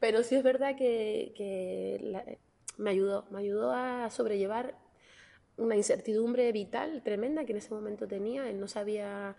Pero 0.00 0.22
sí 0.22 0.34
es 0.34 0.42
verdad 0.42 0.76
que, 0.76 1.32
que 1.36 2.38
me 2.78 2.90
ayudó, 2.90 3.26
me 3.30 3.40
ayudó 3.40 3.72
a 3.72 4.10
sobrellevar 4.10 4.74
una 5.58 5.76
incertidumbre 5.76 6.50
vital 6.52 7.02
tremenda 7.02 7.44
que 7.44 7.52
en 7.52 7.58
ese 7.58 7.72
momento 7.72 8.08
tenía. 8.08 8.50
No 8.52 8.66
sabía 8.66 9.36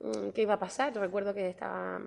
mm, 0.00 0.30
qué 0.30 0.42
iba 0.42 0.54
a 0.54 0.58
pasar. 0.58 0.94
Recuerdo 0.94 1.34
que 1.34 1.48
estaba, 1.48 2.02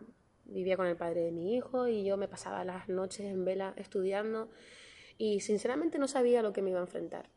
vivía 0.46 0.78
con 0.78 0.86
el 0.86 0.98
padre 0.98 1.22
de 1.22 1.32
mi 1.32 1.56
hijo 1.56 1.88
y 1.88 2.04
yo 2.04 2.18
me 2.18 2.28
pasaba 2.28 2.64
las 2.64 2.90
noches 2.90 3.26
en 3.26 3.44
vela 3.44 3.74
estudiando 3.76 4.50
y 5.18 5.40
sinceramente 5.40 6.00
no 6.00 6.08
sabía 6.08 6.42
lo 6.42 6.54
que 6.54 6.62
me 6.62 6.72
iba 6.72 6.80
a 6.80 6.84
enfrentar. 6.84 7.30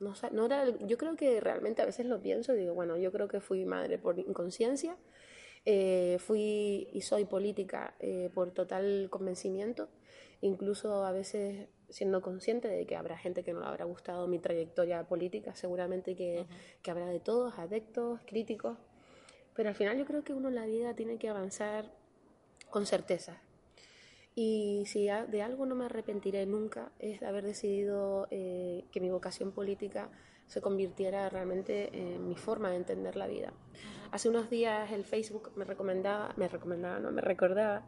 No, 0.00 0.14
no 0.32 0.46
era, 0.46 0.68
yo 0.78 0.98
creo 0.98 1.14
que 1.16 1.40
realmente 1.40 1.80
a 1.82 1.86
veces 1.86 2.06
lo 2.06 2.20
pienso 2.20 2.54
y 2.54 2.58
digo, 2.58 2.74
bueno, 2.74 2.96
yo 2.96 3.12
creo 3.12 3.28
que 3.28 3.40
fui 3.40 3.64
madre 3.64 3.98
por 3.98 4.18
inconsciencia, 4.18 4.96
eh, 5.64 6.16
fui 6.18 6.88
y 6.92 7.02
soy 7.02 7.24
política 7.24 7.94
eh, 8.00 8.28
por 8.34 8.50
total 8.50 9.08
convencimiento, 9.10 9.88
incluso 10.40 11.04
a 11.04 11.12
veces 11.12 11.68
siendo 11.88 12.20
consciente 12.20 12.66
de 12.66 12.84
que 12.86 12.96
habrá 12.96 13.16
gente 13.16 13.44
que 13.44 13.52
no 13.52 13.60
le 13.60 13.66
habrá 13.66 13.84
gustado 13.84 14.26
mi 14.26 14.40
trayectoria 14.40 15.04
política, 15.04 15.54
seguramente 15.54 16.16
que, 16.16 16.46
que 16.82 16.90
habrá 16.90 17.06
de 17.06 17.20
todos, 17.20 17.58
adeptos, 17.58 18.20
críticos, 18.26 18.76
pero 19.54 19.68
al 19.68 19.74
final 19.76 19.98
yo 19.98 20.04
creo 20.04 20.24
que 20.24 20.32
uno 20.32 20.48
en 20.48 20.56
la 20.56 20.66
vida 20.66 20.94
tiene 20.94 21.18
que 21.18 21.28
avanzar 21.28 21.92
con 22.70 22.86
certeza, 22.86 23.40
y 24.34 24.84
si 24.86 25.06
de 25.06 25.42
algo 25.42 25.66
no 25.66 25.74
me 25.74 25.84
arrepentiré 25.84 26.46
nunca 26.46 26.90
es 26.98 27.20
de 27.20 27.26
haber 27.26 27.44
decidido 27.44 28.28
eh, 28.30 28.84
que 28.90 29.00
mi 29.00 29.10
vocación 29.10 29.52
política 29.52 30.10
se 30.46 30.60
convirtiera 30.60 31.28
realmente 31.28 31.90
en 31.96 32.28
mi 32.28 32.36
forma 32.36 32.70
de 32.70 32.76
entender 32.76 33.16
la 33.16 33.26
vida. 33.26 33.52
Hace 34.10 34.28
unos 34.28 34.50
días 34.50 34.90
el 34.92 35.04
Facebook 35.04 35.52
me 35.56 35.64
recomendaba, 35.64 36.34
me 36.36 36.48
recomendaba, 36.48 36.98
no, 36.98 37.10
me 37.10 37.22
recordaba 37.22 37.86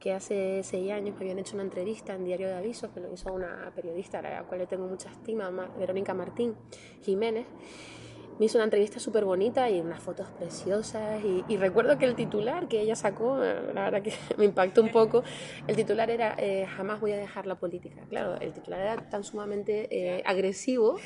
que 0.00 0.12
hace 0.12 0.62
seis 0.64 0.90
años 0.90 1.14
me 1.16 1.20
habían 1.20 1.38
hecho 1.38 1.54
una 1.54 1.62
entrevista 1.62 2.14
en 2.14 2.24
Diario 2.24 2.48
de 2.48 2.54
Avisos, 2.54 2.90
que 2.90 3.00
lo 3.00 3.12
hizo 3.12 3.32
una 3.32 3.70
periodista 3.74 4.18
a 4.20 4.22
la 4.22 4.42
cual 4.44 4.60
le 4.60 4.66
tengo 4.66 4.88
mucha 4.88 5.10
estima, 5.10 5.50
Verónica 5.78 6.14
Martín 6.14 6.56
Jiménez, 7.02 7.46
me 8.40 8.46
hizo 8.46 8.56
una 8.56 8.64
entrevista 8.64 8.98
súper 8.98 9.26
bonita 9.26 9.68
y 9.68 9.82
unas 9.82 10.02
fotos 10.02 10.26
preciosas. 10.38 11.22
Y, 11.46 11.58
recuerdo 11.58 11.98
que 11.98 12.06
el 12.06 12.14
titular 12.14 12.68
que 12.68 12.80
ella 12.80 12.96
sacó, 12.96 13.44
eh, 13.44 13.54
la 13.74 13.84
verdad 13.84 14.00
que 14.02 14.14
me 14.38 14.46
impactó 14.46 14.80
un 14.80 14.88
poco, 14.88 15.22
el 15.66 15.76
titular 15.76 16.10
era 16.10 16.34
eh, 16.38 16.66
Jamás 16.74 17.00
voy 17.00 17.12
a 17.12 17.18
dejar 17.18 17.44
la 17.44 17.56
política. 17.56 18.00
Claro, 18.08 18.40
el 18.40 18.54
titular 18.54 18.80
era 18.80 18.96
tan 19.10 19.24
sumamente 19.24 19.88
eh, 19.90 20.22
agresivo, 20.24 20.98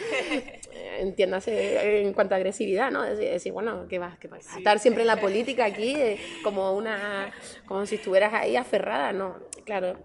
entiéndase 1.01 2.03
en 2.03 2.13
cuanto 2.13 2.35
a 2.35 2.37
agresividad, 2.37 2.93
¿no? 2.93 3.03
Decir, 3.03 3.29
decir 3.29 3.53
bueno, 3.53 3.89
¿qué 3.89 3.99
vas, 3.99 4.17
qué 4.17 4.29
vas 4.29 4.55
a 4.55 4.59
estar 4.59 4.79
siempre 4.79 5.03
en 5.03 5.09
la 5.09 5.21
política 5.21 5.65
aquí 5.65 5.97
como, 6.45 6.73
una, 6.73 7.33
como 7.67 7.85
si 7.85 7.97
estuvieras 7.97 8.33
ahí 8.33 8.55
aferrada? 8.55 9.13
No, 9.13 9.41
claro, 9.65 9.99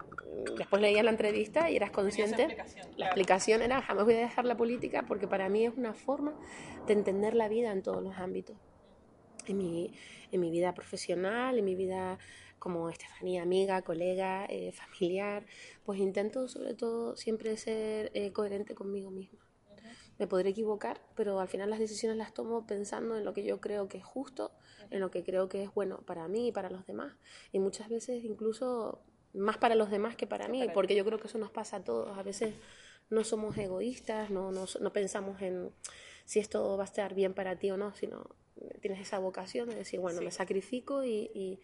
después 0.56 0.82
leías 0.82 1.04
la 1.04 1.10
entrevista 1.10 1.70
y 1.70 1.76
eras 1.76 1.90
consciente. 1.90 2.56
la 2.96 3.06
explicación 3.06 3.62
era, 3.62 3.82
jamás 3.82 4.04
voy 4.04 4.14
a 4.14 4.20
dejar 4.20 4.44
la 4.44 4.56
política 4.56 5.04
porque 5.06 5.26
para 5.26 5.48
mí 5.48 5.66
es 5.66 5.76
una 5.76 5.94
forma 5.94 6.34
de 6.86 6.92
entender 6.92 7.34
la 7.34 7.48
vida 7.48 7.72
en 7.72 7.82
todos 7.82 8.02
los 8.02 8.16
ámbitos. 8.16 8.56
En 9.46 9.56
mi, 9.56 9.92
en 10.30 10.40
mi 10.40 10.50
vida 10.50 10.74
profesional, 10.74 11.58
en 11.58 11.64
mi 11.64 11.74
vida 11.74 12.18
como 12.60 12.90
Estefanía, 12.90 13.42
amiga, 13.42 13.82
colega, 13.82 14.44
eh, 14.48 14.72
familiar, 14.72 15.46
pues 15.84 15.98
intento 15.98 16.46
sobre 16.46 16.74
todo 16.74 17.16
siempre 17.16 17.56
ser 17.56 18.10
eh, 18.14 18.32
coherente 18.32 18.74
conmigo 18.74 19.10
misma. 19.10 19.40
Me 20.18 20.26
podré 20.26 20.50
equivocar, 20.50 21.00
pero 21.16 21.40
al 21.40 21.48
final 21.48 21.70
las 21.70 21.78
decisiones 21.78 22.18
las 22.18 22.34
tomo 22.34 22.66
pensando 22.66 23.16
en 23.16 23.24
lo 23.24 23.32
que 23.32 23.42
yo 23.42 23.58
creo 23.58 23.88
que 23.88 23.96
es 23.96 24.04
justo, 24.04 24.52
en 24.90 25.00
lo 25.00 25.10
que 25.10 25.24
creo 25.24 25.48
que 25.48 25.62
es 25.62 25.72
bueno 25.72 26.02
para 26.02 26.28
mí 26.28 26.48
y 26.48 26.52
para 26.52 26.68
los 26.68 26.86
demás. 26.86 27.16
Y 27.52 27.58
muchas 27.58 27.88
veces 27.88 28.22
incluso 28.22 29.00
más 29.32 29.58
para 29.58 29.74
los 29.74 29.90
demás 29.90 30.16
que 30.16 30.26
para 30.26 30.48
mí, 30.48 30.66
porque 30.74 30.94
yo 30.94 31.04
creo 31.04 31.18
que 31.18 31.28
eso 31.28 31.38
nos 31.38 31.50
pasa 31.50 31.76
a 31.76 31.84
todos. 31.84 32.16
A 32.18 32.22
veces 32.22 32.54
no 33.10 33.24
somos 33.24 33.56
egoístas, 33.58 34.30
no, 34.30 34.50
no, 34.52 34.66
no, 34.80 34.92
pensamos 34.92 35.40
en 35.42 35.70
si 36.24 36.38
esto 36.38 36.76
va 36.76 36.84
a 36.84 36.86
estar 36.86 37.14
bien 37.14 37.34
para 37.34 37.56
ti 37.56 37.70
o 37.70 37.76
no, 37.76 37.94
sino 37.94 38.26
tienes 38.80 39.00
esa 39.00 39.18
vocación 39.18 39.68
de 39.68 39.76
decir, 39.76 40.00
bueno, 40.00 40.20
me 40.20 40.30
sacrifico 40.30 41.04
y, 41.04 41.58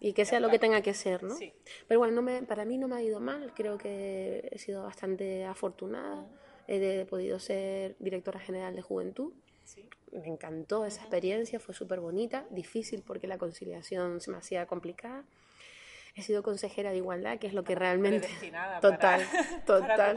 y, 0.00 0.12
que 0.12 0.24
sea 0.24 0.40
lo 0.40 0.48
que 0.48 0.58
tenga 0.58 0.80
que 0.80 0.94
ser, 0.94 1.22
¿no? 1.22 1.36
Pero 1.86 2.00
bueno, 2.00 2.14
no 2.14 2.22
me, 2.22 2.42
para 2.42 2.64
mí 2.64 2.78
no 2.78 2.88
me 2.88 2.96
ha 2.96 3.02
ido 3.02 3.20
mal, 3.20 3.52
creo 3.54 3.76
que 3.78 4.48
he 4.50 4.58
sido 4.58 4.82
bastante 4.82 5.44
afortunada, 5.44 6.26
he 6.66 7.04
podido 7.06 7.38
ser 7.38 7.96
directora 7.98 8.40
general 8.40 8.74
de 8.74 8.82
juventud. 8.82 9.32
Me 10.12 10.26
encantó 10.26 10.84
esa 10.86 11.02
experiencia, 11.02 11.60
fue 11.60 11.74
súper 11.74 12.00
bonita, 12.00 12.46
difícil 12.50 13.02
porque 13.06 13.26
la 13.26 13.38
conciliación 13.38 14.20
se 14.20 14.30
me 14.30 14.38
hacía 14.38 14.66
complicada 14.66 15.24
he 16.14 16.22
sido 16.22 16.42
consejera 16.42 16.90
de 16.90 16.98
igualdad, 16.98 17.38
que 17.38 17.46
es 17.46 17.54
lo 17.54 17.64
que 17.64 17.74
realmente... 17.74 18.28
Total, 18.80 19.22
total. 19.66 20.16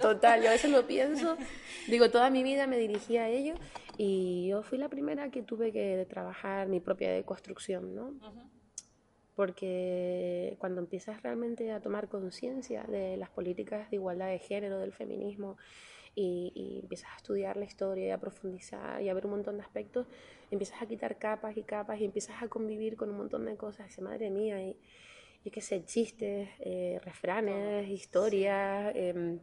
Total, 0.00 0.42
yo 0.42 0.48
a 0.48 0.52
veces 0.52 0.70
lo 0.70 0.86
pienso, 0.86 1.36
digo, 1.88 2.10
toda 2.10 2.30
mi 2.30 2.42
vida 2.42 2.66
me 2.66 2.78
dirigí 2.78 3.16
a 3.16 3.28
ello 3.28 3.54
y 3.96 4.48
yo 4.48 4.62
fui 4.62 4.78
la 4.78 4.88
primera 4.88 5.30
que 5.30 5.42
tuve 5.42 5.72
que 5.72 6.06
trabajar 6.08 6.68
mi 6.68 6.80
propia 6.80 7.12
deconstrucción, 7.12 7.94
¿no? 7.94 8.14
Porque 9.34 10.56
cuando 10.58 10.80
empiezas 10.80 11.22
realmente 11.22 11.72
a 11.72 11.80
tomar 11.80 12.08
conciencia 12.08 12.84
de 12.84 13.16
las 13.16 13.30
políticas 13.30 13.90
de 13.90 13.96
igualdad 13.96 14.28
de 14.28 14.38
género, 14.38 14.78
del 14.78 14.92
feminismo, 14.92 15.56
y, 16.14 16.52
y, 16.54 16.80
empiezas 16.80 17.10
a 17.14 17.16
estudiar 17.16 17.56
la 17.56 17.64
historia 17.64 18.08
y 18.08 18.10
a 18.10 18.18
profundizar 18.18 19.00
y 19.00 19.08
a 19.08 19.14
ver 19.14 19.24
un 19.24 19.32
montón 19.32 19.56
de 19.56 19.62
aspectos, 19.62 20.06
empiezas 20.50 20.82
a 20.82 20.86
quitar 20.86 21.16
capas 21.16 21.56
y 21.56 21.62
capas 21.62 21.98
y 22.00 22.04
empiezas 22.04 22.42
a 22.42 22.48
convivir 22.48 22.96
con 22.96 23.08
un 23.08 23.16
montón 23.16 23.46
de 23.46 23.56
cosas. 23.56 23.86
Dice, 23.86 24.02
madre 24.02 24.28
mía, 24.28 24.62
y 24.62 24.76
yo 25.44 25.50
qué 25.50 25.60
sé, 25.60 25.84
chistes, 25.84 26.48
eh, 26.60 27.00
refranes, 27.04 27.88
historias. 27.88 28.92
Em, 28.94 29.40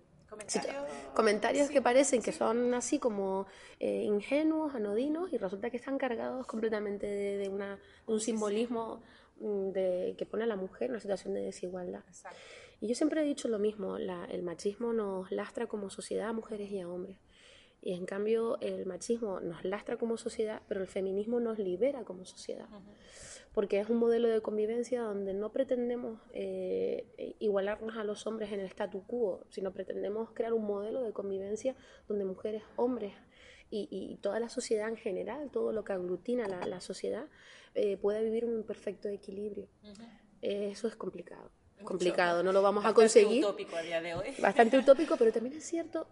comentarios, 1.13 1.69
que 1.69 1.81
parecen 1.81 2.21
que 2.21 2.31
son 2.31 2.73
así 2.73 2.99
como 2.99 3.47
eh, 3.79 4.03
ingenuos, 4.03 4.75
anodinos, 4.75 5.33
y 5.33 5.37
resulta 5.37 5.69
que 5.69 5.77
están 5.77 5.97
cargados 5.97 6.45
completamente 6.45 7.07
de, 7.07 7.49
una, 7.49 7.79
un 8.05 8.19
simbolismo 8.19 9.01
mm, 9.39 9.69
de, 9.71 10.15
que 10.17 10.25
pone 10.25 10.43
a 10.43 10.47
la 10.47 10.55
mujer 10.55 10.85
en 10.85 10.91
una 10.91 10.99
situación 10.99 11.33
de 11.33 11.41
desigualdad. 11.41 12.03
Y 12.79 12.87
yo 12.87 12.95
siempre 12.95 13.21
he 13.21 13.25
dicho 13.25 13.47
lo 13.49 13.59
mismo, 13.59 13.97
el 13.97 14.43
machismo 14.43 14.93
nos 14.93 15.31
lastra 15.31 15.67
como 15.67 15.89
sociedad 15.89 16.29
a 16.29 16.33
mujeres 16.33 16.71
y 16.71 16.79
a 16.79 16.87
hombres. 16.87 17.17
Y 17.81 17.93
en 17.93 18.05
cambio 18.05 18.59
el 18.61 18.85
machismo 18.85 19.39
nos 19.39 19.65
lastra 19.65 19.97
como 19.97 20.17
sociedad, 20.17 20.61
pero 20.67 20.81
el 20.81 20.87
feminismo 20.87 21.39
nos 21.39 21.57
libera 21.59 22.03
como 22.03 22.25
sociedad 22.25 22.67
porque 23.53 23.79
es 23.79 23.89
un 23.89 23.97
modelo 23.97 24.27
de 24.27 24.41
convivencia 24.41 25.01
donde 25.01 25.33
no 25.33 25.51
pretendemos 25.51 26.19
eh, 26.33 27.35
igualarnos 27.39 27.97
a 27.97 28.03
los 28.03 28.27
hombres 28.27 28.51
en 28.51 28.59
el 28.59 28.67
statu 28.67 29.03
quo, 29.05 29.45
sino 29.49 29.71
pretendemos 29.71 30.31
crear 30.31 30.53
un 30.53 30.65
modelo 30.65 31.01
de 31.01 31.13
convivencia 31.13 31.75
donde 32.07 32.25
mujeres, 32.25 32.63
hombres 32.75 33.13
y, 33.71 34.17
toda 34.21 34.39
la 34.39 34.49
sociedad 34.49 34.89
en 34.89 34.97
general, 34.97 35.51
todo 35.51 35.71
lo 35.71 35.83
que 35.83 35.93
aglutina 35.93 36.47
la, 36.47 36.65
la 36.65 36.81
sociedad, 36.81 37.27
eh, 37.75 37.97
pueda 37.97 38.19
vivir 38.19 38.45
un 38.45 38.63
perfecto 38.63 39.09
equilibrio. 39.09 39.67
eso 40.41 40.87
es 40.87 40.95
complicado. 40.95 41.51
complicado, 41.83 42.41
no 42.43 42.51
lo 42.51 42.61
vamos 42.61 42.85
a 42.85 42.93
conseguir. 42.93 43.43
Bastante 43.43 43.47
utópico 43.47 43.75
a 43.75 43.81
día 43.81 44.01
de 44.01 44.15
hoy. 44.15 44.27
Bastante 44.39 44.77
utópico, 44.79 45.17
pero 45.17 45.31
también 45.31 45.55
es 45.55 45.65
cierto 45.65 46.07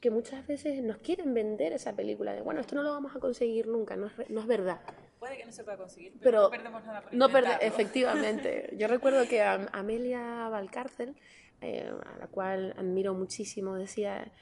que 0.00 0.10
muchas 0.10 0.46
veces 0.46 0.82
nos 0.82 0.98
quieren 0.98 1.34
vender 1.34 1.72
esa 1.72 1.94
película 1.94 2.32
de, 2.32 2.40
bueno, 2.40 2.60
esto 2.60 2.74
no 2.74 2.82
lo 2.82 2.90
vamos 2.90 3.14
a 3.14 3.20
conseguir 3.20 3.68
nunca, 3.68 3.96
no 3.96 4.06
es, 4.06 4.30
no 4.30 4.40
es 4.40 4.46
verdad. 4.46 4.80
Puede 5.22 5.36
que 5.36 5.46
no 5.46 5.52
se 5.52 5.62
pueda 5.62 5.76
conseguir, 5.76 6.14
pero, 6.20 6.42
no 6.42 6.50
perdemos 6.50 6.84
nada 6.84 7.00
por 7.00 7.14
no 7.14 7.26
Efectivamente. 7.60 8.70
Yo 8.76 8.88
recuerdo 8.88 9.28
que 9.28 9.40
Amelia 9.40 10.48
Valcárcel, 10.48 11.14
eh, 11.60 11.92
a 12.04 12.18
la 12.18 12.26
cual 12.26 12.74
admiro 12.76 13.14
muchísimo, 13.14 13.76
decía, 13.76 14.32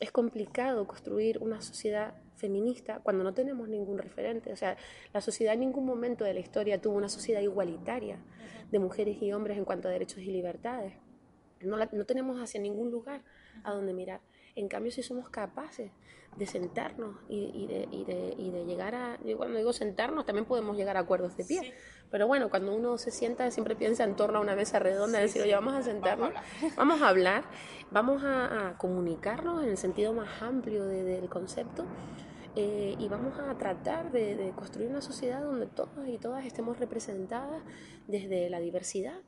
es 0.00 0.10
complicado 0.10 0.86
construir 0.86 1.36
una 1.42 1.60
sociedad 1.60 2.14
feminista 2.36 3.00
cuando 3.02 3.24
no 3.24 3.34
tenemos 3.34 3.68
ningún 3.68 3.98
referente. 3.98 4.50
O 4.54 4.56
sea, 4.56 4.78
la 5.12 5.20
sociedad 5.20 5.52
en 5.52 5.60
ningún 5.60 5.84
momento 5.84 6.24
de 6.24 6.32
la 6.32 6.40
historia 6.40 6.80
tuvo 6.80 6.96
una 6.96 7.10
sociedad 7.10 7.42
igualitaria 7.42 8.16
de 8.70 8.78
mujeres 8.78 9.20
y 9.20 9.34
hombres 9.34 9.58
en 9.58 9.66
cuanto 9.66 9.88
a 9.88 9.90
derechos 9.90 10.20
y 10.20 10.30
libertades. 10.32 10.94
No, 11.60 11.76
no 11.76 12.06
tenemos 12.06 12.40
hacia 12.40 12.58
ningún 12.58 12.90
lugar 12.90 13.22
a 13.64 13.72
donde 13.72 13.92
mirar. 13.92 14.22
En 14.54 14.68
cambio, 14.68 14.92
si 14.92 15.02
somos 15.02 15.28
capaces 15.30 15.90
de 16.36 16.46
sentarnos 16.46 17.16
y, 17.28 17.66
de, 17.66 17.88
y, 17.90 18.04
de, 18.04 18.34
y, 18.38 18.50
de, 18.50 18.64
llegar 18.64 18.94
a... 18.94 19.18
Yo 19.24 19.36
cuando 19.36 19.58
digo 19.58 19.72
sentarnos, 19.72 20.24
también 20.24 20.46
podemos 20.46 20.76
llegar 20.76 20.96
a 20.96 21.00
acuerdos 21.00 21.36
de 21.36 21.44
pie. 21.44 21.74
Pero 22.10 22.26
bueno, 22.26 22.50
cuando 22.50 22.74
uno 22.74 22.98
se 22.98 23.10
sienta, 23.10 23.50
siempre 23.50 23.76
piensa 23.76 24.04
en 24.04 24.16
torno 24.16 24.38
a 24.38 24.40
una 24.40 24.54
mesa 24.54 24.78
redonda, 24.78 25.18
y 25.18 25.22
decir, 25.22 25.42
oye, 25.42 25.54
vamos 25.54 25.74
a 25.74 25.82
sentarnos, 25.82 26.32
vamos 26.76 27.02
a 27.02 27.08
hablar, 27.08 27.44
vamos 27.90 28.22
a, 28.24 28.76
comunicarnos 28.78 29.62
en 29.62 29.70
el 29.70 29.76
sentido 29.76 30.12
más 30.12 30.42
amplio 30.42 30.84
del 30.84 31.28
concepto. 31.28 31.84
Eh, 32.54 32.96
y 32.98 33.08
vamos 33.08 33.38
a 33.38 33.56
tratar 33.56 34.12
de, 34.12 34.52
construir 34.54 34.90
una 34.90 35.00
sociedad 35.00 35.42
donde 35.42 35.66
todos 35.66 36.06
y 36.06 36.18
todas 36.18 36.44
estemos 36.44 36.78
representadas 36.78 37.62
desde 38.06 38.50
la 38.50 38.60
diversidad 38.60 39.18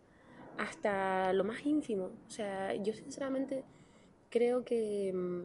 hasta 0.58 1.32
lo 1.32 1.44
más 1.44 1.64
ínfimo. 1.64 2.10
O 2.26 2.30
sea, 2.30 2.74
yo 2.74 2.92
sinceramente 2.92 3.64
creo 4.34 4.64
que, 4.64 5.12
mm, 5.14 5.44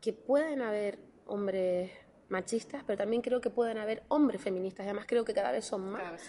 que 0.00 0.14
pueden 0.14 0.62
haber 0.62 0.98
hombres 1.26 1.90
machistas, 2.30 2.82
pero 2.86 2.96
también 2.96 3.20
creo 3.20 3.42
que 3.42 3.50
pueden 3.50 3.76
haber 3.76 4.04
hombres 4.08 4.40
feministas. 4.40 4.86
Además 4.86 5.04
creo 5.06 5.22
que 5.26 5.34
cada 5.34 5.52
vez 5.52 5.66
son 5.66 5.82
más. 5.90 6.22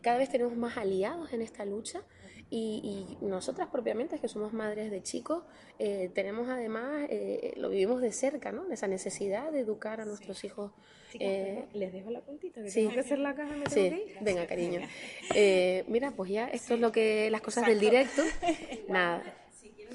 Cada 0.00 0.18
vez 0.18 0.30
tenemos 0.30 0.56
más 0.56 0.76
aliados 0.76 1.32
en 1.32 1.42
esta 1.42 1.64
lucha 1.64 2.02
y, 2.50 3.16
nosotras 3.20 3.68
propiamente, 3.68 4.20
que 4.20 4.28
somos 4.28 4.52
madres 4.52 4.92
de 4.92 5.02
chicos, 5.02 5.42
eh, 5.80 6.10
tenemos 6.14 6.48
además, 6.48 7.06
eh, 7.10 7.54
lo 7.56 7.70
vivimos 7.70 8.00
de 8.00 8.12
cerca, 8.12 8.52
¿no? 8.52 8.70
Esa 8.70 8.86
necesidad 8.86 9.50
de 9.50 9.60
educar 9.60 10.00
a 10.00 10.04
nuestros 10.04 10.44
hijos. 10.44 10.70
Eh, 11.18 11.64
les 11.72 11.92
dejo 11.92 12.10
la 12.10 12.20
puntita, 12.20 12.62
que 12.62 12.70
sí. 12.70 12.88
que 12.88 13.00
hacer 13.00 13.18
la 13.18 13.34
caja, 13.34 13.56
me 13.56 13.66
sí. 13.66 14.04
Venga, 14.20 14.46
cariño. 14.46 14.80
mira, 15.88 16.12
pues 16.12 16.30
ya, 16.30 16.46
esto 16.46 16.74
es 16.74 16.80
lo 16.80 16.92
que, 16.92 17.28
las 17.30 17.40
cosas 17.40 17.66
del 17.66 17.80
directo. 17.80 18.22
Nada. 18.88 19.41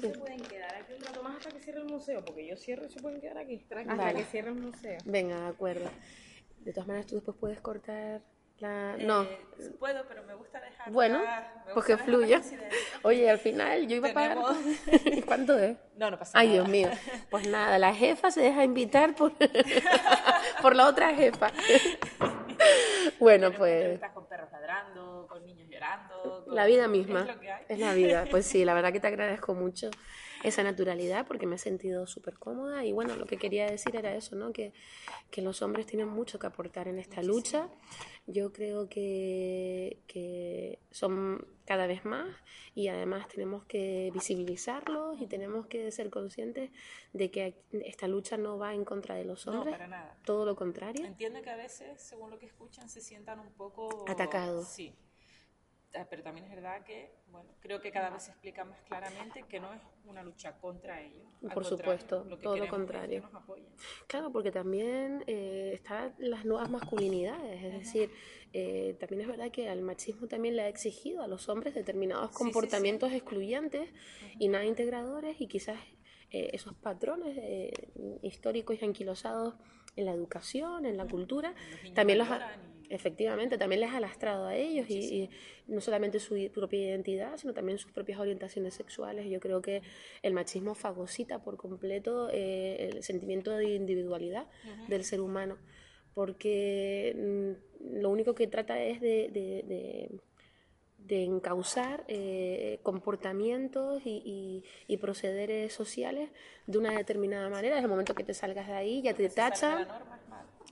Se 0.00 0.08
pueden 0.18 0.40
quedar 0.40 0.74
aquí 0.74 0.92
un 0.94 1.02
rato 1.02 1.22
más 1.22 1.36
hasta 1.36 1.50
que 1.50 1.60
cierre 1.60 1.80
el 1.80 1.86
museo, 1.86 2.24
porque 2.24 2.46
yo 2.46 2.56
cierro 2.56 2.86
y 2.86 2.88
se 2.90 3.00
pueden 3.00 3.20
quedar 3.20 3.38
aquí. 3.38 3.64
Hasta 3.70 4.14
que 4.14 4.24
cierre 4.24 4.50
el 4.50 4.56
museo. 4.56 4.98
Venga, 5.04 5.40
de 5.40 5.46
acuerdo. 5.48 5.90
De 6.60 6.72
todas 6.72 6.86
maneras, 6.86 7.06
tú 7.06 7.16
después 7.16 7.36
puedes 7.38 7.60
cortar 7.60 8.22
no. 8.60 9.22
Eh, 9.22 9.38
puedo, 9.78 10.04
pero 10.08 10.24
me 10.24 10.34
gusta 10.34 10.60
dejar. 10.60 10.90
Bueno, 10.90 11.22
pues 11.74 11.86
que 11.86 11.96
fluya. 11.96 12.42
Oye, 13.02 13.30
al 13.30 13.38
final 13.38 13.86
yo 13.86 13.96
iba 13.96 14.10
a 14.10 14.12
pagar. 14.12 14.38
¿Cuánto 15.26 15.56
es? 15.56 15.76
No, 15.96 16.10
no 16.10 16.18
pasa 16.18 16.36
Ay, 16.36 16.48
nada. 16.48 16.54
Dios 16.56 16.68
mío. 16.68 16.88
Pues 17.30 17.46
nada, 17.46 17.78
la 17.78 17.94
jefa 17.94 18.30
se 18.32 18.40
deja 18.40 18.64
invitar 18.64 19.14
por, 19.14 19.32
por 20.62 20.74
la 20.74 20.88
otra 20.88 21.14
jefa. 21.14 21.52
bueno, 23.20 23.52
pues. 23.52 23.94
Estás 23.94 24.12
con 24.12 24.26
perros 24.26 24.50
ladrando, 24.50 25.26
con 25.28 25.44
niños 25.46 25.67
llorando. 25.78 26.44
La 26.48 26.66
vida 26.66 26.88
misma. 26.88 27.26
Es, 27.68 27.70
es 27.70 27.78
la 27.78 27.94
vida. 27.94 28.26
Pues 28.30 28.46
sí, 28.46 28.64
la 28.64 28.74
verdad 28.74 28.92
que 28.92 29.00
te 29.00 29.06
agradezco 29.08 29.54
mucho 29.54 29.90
esa 30.44 30.62
naturalidad 30.62 31.26
porque 31.26 31.46
me 31.46 31.56
he 31.56 31.58
sentido 31.58 32.06
súper 32.06 32.38
cómoda 32.38 32.84
y 32.84 32.92
bueno, 32.92 33.16
lo 33.16 33.26
que 33.26 33.36
quería 33.36 33.66
decir 33.66 33.96
era 33.96 34.14
eso, 34.14 34.36
¿no? 34.36 34.52
Que, 34.52 34.72
que 35.30 35.42
los 35.42 35.62
hombres 35.62 35.86
tienen 35.86 36.08
mucho 36.08 36.38
que 36.38 36.46
aportar 36.46 36.88
en 36.88 36.98
esta 36.98 37.22
lucha. 37.22 37.68
Yo 38.26 38.52
creo 38.52 38.88
que, 38.88 39.98
que 40.06 40.78
son 40.90 41.46
cada 41.64 41.86
vez 41.86 42.04
más 42.04 42.28
y 42.74 42.88
además 42.88 43.26
tenemos 43.28 43.64
que 43.64 44.10
visibilizarlos 44.12 45.20
y 45.20 45.26
tenemos 45.26 45.66
que 45.66 45.90
ser 45.90 46.10
conscientes 46.10 46.70
de 47.12 47.30
que 47.30 47.54
esta 47.72 48.06
lucha 48.06 48.36
no 48.36 48.58
va 48.58 48.74
en 48.74 48.84
contra 48.84 49.14
de 49.14 49.24
los 49.24 49.46
hombres. 49.46 49.66
No, 49.66 49.70
para 49.72 49.88
nada. 49.88 50.16
Todo 50.24 50.44
lo 50.44 50.56
contrario. 50.56 51.04
Entiendo 51.04 51.42
que 51.42 51.50
a 51.50 51.56
veces, 51.56 52.00
según 52.00 52.30
lo 52.30 52.38
que 52.38 52.46
escuchan, 52.46 52.88
se 52.88 53.00
sientan 53.00 53.40
un 53.40 53.50
poco... 53.52 54.04
Atacados. 54.08 54.68
Sí. 54.68 54.94
Ah, 55.94 56.06
pero 56.08 56.22
también 56.22 56.44
es 56.44 56.54
verdad 56.54 56.84
que, 56.84 57.10
bueno, 57.28 57.48
creo 57.60 57.80
que 57.80 57.90
cada 57.90 58.10
vez 58.10 58.24
se 58.24 58.30
explica 58.30 58.64
más 58.64 58.78
claramente 58.82 59.44
que 59.44 59.58
no 59.58 59.72
es 59.72 59.80
una 60.04 60.22
lucha 60.22 60.58
contra 60.58 61.00
ellos. 61.00 61.26
Por 61.54 61.64
supuesto, 61.64 62.24
todo 62.42 62.56
lo 62.56 62.68
contrario. 62.68 63.28
claro, 64.06 64.30
porque 64.30 64.50
también 64.50 65.24
eh, 65.26 65.70
están 65.72 66.14
las 66.18 66.44
nuevas 66.44 66.68
masculinidades, 66.68 67.64
es 67.64 67.72
decir, 67.72 68.10
eh, 68.52 68.96
también 69.00 69.22
es 69.22 69.28
verdad 69.28 69.50
que 69.50 69.68
al 69.68 69.80
machismo 69.80 70.26
también 70.26 70.56
le 70.56 70.62
ha 70.62 70.68
exigido 70.68 71.22
a 71.22 71.26
los 71.26 71.48
hombres 71.48 71.74
determinados 71.74 72.32
comportamientos 72.32 73.12
excluyentes 73.12 73.88
y 74.38 74.48
nada 74.48 74.64
integradores 74.64 75.40
y 75.40 75.46
quizás 75.46 75.78
eh, 76.30 76.50
esos 76.52 76.74
patrones 76.74 77.36
eh, 77.38 77.72
históricos 78.22 78.76
y 78.80 78.84
anquilosados 78.84 79.54
en 79.96 80.04
la 80.04 80.12
educación, 80.12 80.84
en 80.84 80.96
la 80.96 81.06
cultura, 81.06 81.54
también 81.94 82.18
los 82.18 82.28
ha, 82.28 82.56
efectivamente, 82.90 83.58
también 83.58 83.80
les 83.80 83.90
ha 83.90 84.00
lastrado 84.00 84.46
a 84.46 84.56
ellos 84.56 84.88
y, 84.88 85.30
no 85.66 85.80
solamente 85.80 86.18
su 86.20 86.50
propia 86.52 86.88
identidad, 86.88 87.36
sino 87.36 87.52
también 87.52 87.78
sus 87.78 87.92
propias 87.92 88.18
orientaciones 88.18 88.74
sexuales. 88.74 89.28
Yo 89.28 89.40
creo 89.40 89.60
que 89.60 89.82
el 90.22 90.32
machismo 90.32 90.74
fagocita 90.74 91.42
por 91.42 91.56
completo 91.56 92.30
eh, 92.32 92.90
el 92.92 93.02
sentimiento 93.02 93.52
de 93.52 93.74
individualidad 93.74 94.46
del 94.88 95.04
ser 95.04 95.20
humano, 95.20 95.58
porque 96.14 97.14
mm, 97.16 98.00
lo 98.00 98.10
único 98.10 98.34
que 98.34 98.46
trata 98.46 98.82
es 98.82 99.00
de 99.00 100.20
de 101.08 101.24
encauzar 101.24 102.04
eh, 102.06 102.80
comportamientos 102.82 104.02
y, 104.04 104.62
procederes 105.00 105.72
sociales 105.72 106.30
de 106.66 106.78
una 106.78 106.92
determinada 106.92 107.48
manera. 107.48 107.76
Desde 107.76 107.86
el 107.86 107.90
momento 107.90 108.14
que 108.14 108.24
te 108.24 108.34
salgas 108.34 108.66
de 108.66 108.74
ahí, 108.74 109.02
ya 109.02 109.14
te 109.14 109.28
tacha. 109.28 109.88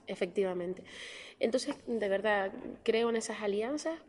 Efectivamente. 0.07 0.83
Entonces, 1.39 1.75
de 1.85 2.09
verdad, 2.09 2.51
creo 2.83 3.09
en 3.09 3.17
esas 3.17 3.41
alianzas 3.41 3.99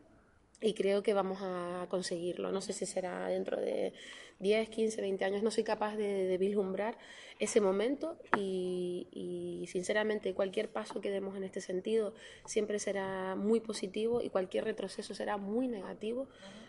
y 0.61 0.73
creo 0.73 1.03
que 1.03 1.13
vamos 1.13 1.39
a 1.41 1.87
conseguirlo. 1.89 2.51
No 2.51 2.61
sé 2.61 2.73
si 2.73 2.85
será 2.85 3.27
dentro 3.27 3.59
de 3.59 3.93
10, 4.39 4.69
15, 4.69 5.01
20 5.01 5.25
años, 5.25 5.43
no 5.43 5.51
soy 5.51 5.63
capaz 5.63 5.95
de, 5.95 6.37
vislumbrar 6.37 6.97
ese 7.39 7.61
momento 7.61 8.17
y, 8.37 9.65
sinceramente 9.69 10.33
cualquier 10.33 10.69
paso 10.69 10.99
que 10.99 11.11
demos 11.11 11.37
en 11.37 11.43
este 11.43 11.61
sentido 11.61 12.13
siempre 12.45 12.79
será 12.79 13.35
muy 13.35 13.59
positivo 13.59 14.21
y 14.21 14.29
cualquier 14.29 14.63
retroceso 14.63 15.13
será 15.13 15.37
muy 15.37 15.67
negativo. 15.67 16.27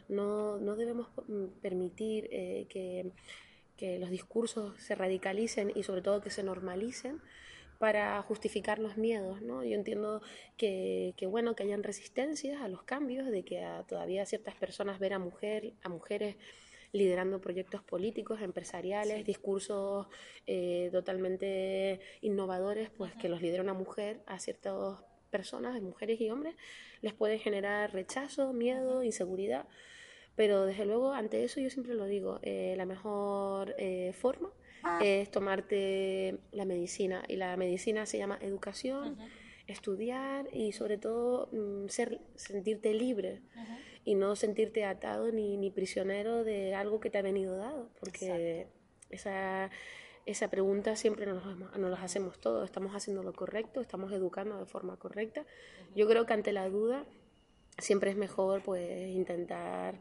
No, 0.09 0.59
no 0.59 0.77
debemos 0.77 1.09
permitir 1.63 2.29
eh, 2.33 2.67
que, 2.69 3.13
que 3.77 3.99
los 3.99 4.11
discursos 4.11 4.81
se 4.83 4.95
radicalicen 4.95 5.73
y 5.75 5.85
sobre 5.85 6.03
todo 6.03 6.21
que 6.21 6.31
se 6.31 6.43
normalicen 6.43 7.23
para 7.81 8.21
justificar 8.21 8.79
los 8.79 8.99
miedos, 8.99 9.41
¿no? 9.41 9.65
Yo 9.65 9.75
entiendo 9.75 10.21
que, 10.59 11.15
que, 11.17 11.25
bueno 11.25 11.57
que 11.57 11.63
hayan 11.63 11.83
resistencias 11.83 12.61
a 12.61 12.69
los 12.69 12.83
cambios, 12.83 13.27
de 13.31 13.43
que 13.43 13.67
todavía 13.89 14.27
ciertas 14.27 14.55
personas 14.55 14.99
ver 14.99 15.15
a 15.15 15.19
mujer, 15.19 15.73
a 15.83 15.89
mujeres 15.89 16.37
liderando 16.93 17.41
proyectos 17.41 17.83
políticos, 17.83 18.43
empresariales, 18.43 19.25
discursos 19.25 20.09
eh, 20.47 20.91
totalmente 20.93 22.01
innovadores, 22.21 22.91
pues 22.91 23.15
que 23.15 23.31
los 23.31 23.41
lidera 23.41 23.63
una 23.63 23.73
mujer 23.73 24.21
a 24.27 24.39
ciertas 24.39 24.99
personas, 25.31 25.81
mujeres 25.81 26.21
y 26.21 26.29
hombres, 26.29 26.57
les 27.01 27.15
puede 27.15 27.39
generar 27.39 27.95
rechazo, 27.95 28.53
miedo, 28.53 29.03
inseguridad. 29.03 29.67
Pero 30.37 30.67
desde 30.67 30.85
luego, 30.85 31.13
ante 31.15 31.45
eso 31.45 31.61
yo 31.61 31.71
siempre 31.71 31.95
lo 31.95 32.05
digo, 32.05 32.41
eh, 32.43 32.75
la 32.77 32.85
mejor 32.85 33.75
eh, 33.79 34.13
forma 34.13 34.53
es 35.01 35.31
tomarte 35.31 36.39
la 36.53 36.65
medicina. 36.65 37.23
Y 37.29 37.37
la 37.37 37.57
medicina 37.57 38.07
se 38.07 38.19
llama 38.19 38.39
educación, 38.41 39.17
estudiar 39.67 40.47
y 40.53 40.73
sobre 40.73 40.99
todo 40.99 41.49
mm, 41.53 41.89
ser, 41.89 42.21
sentirte 42.35 42.93
libre 42.95 43.41
y 44.05 44.15
no 44.15 44.37
sentirte 44.37 44.85
atado 44.85 45.31
ni, 45.31 45.57
ni, 45.57 45.71
prisionero 45.71 46.45
de 46.45 46.75
algo 46.75 47.01
que 47.01 47.11
te 47.11 47.19
ha 47.19 47.23
venido 47.23 47.57
dado. 47.57 47.89
Porque 48.01 48.67
esa, 49.11 49.71
esa 50.27 50.49
pregunta 50.49 50.97
siempre 50.97 51.27
nos, 51.27 51.45
nos 51.57 51.91
las 51.91 52.03
hacemos 52.03 52.39
todos. 52.41 52.65
¿Estamos 52.65 52.95
haciendo 52.95 53.23
lo 53.23 53.33
correcto? 53.33 53.81
¿Estamos 53.81 54.13
educando 54.13 54.59
de 54.59 54.67
forma 54.67 54.97
correcta? 54.97 55.45
Yo 55.95 56.09
creo 56.09 56.27
que 56.27 56.33
ante 56.33 56.53
la 56.53 56.69
duda 56.69 57.05
siempre 57.79 58.11
es 58.11 58.17
mejor 58.17 58.63
pues 58.63 59.09
intentar 59.11 60.01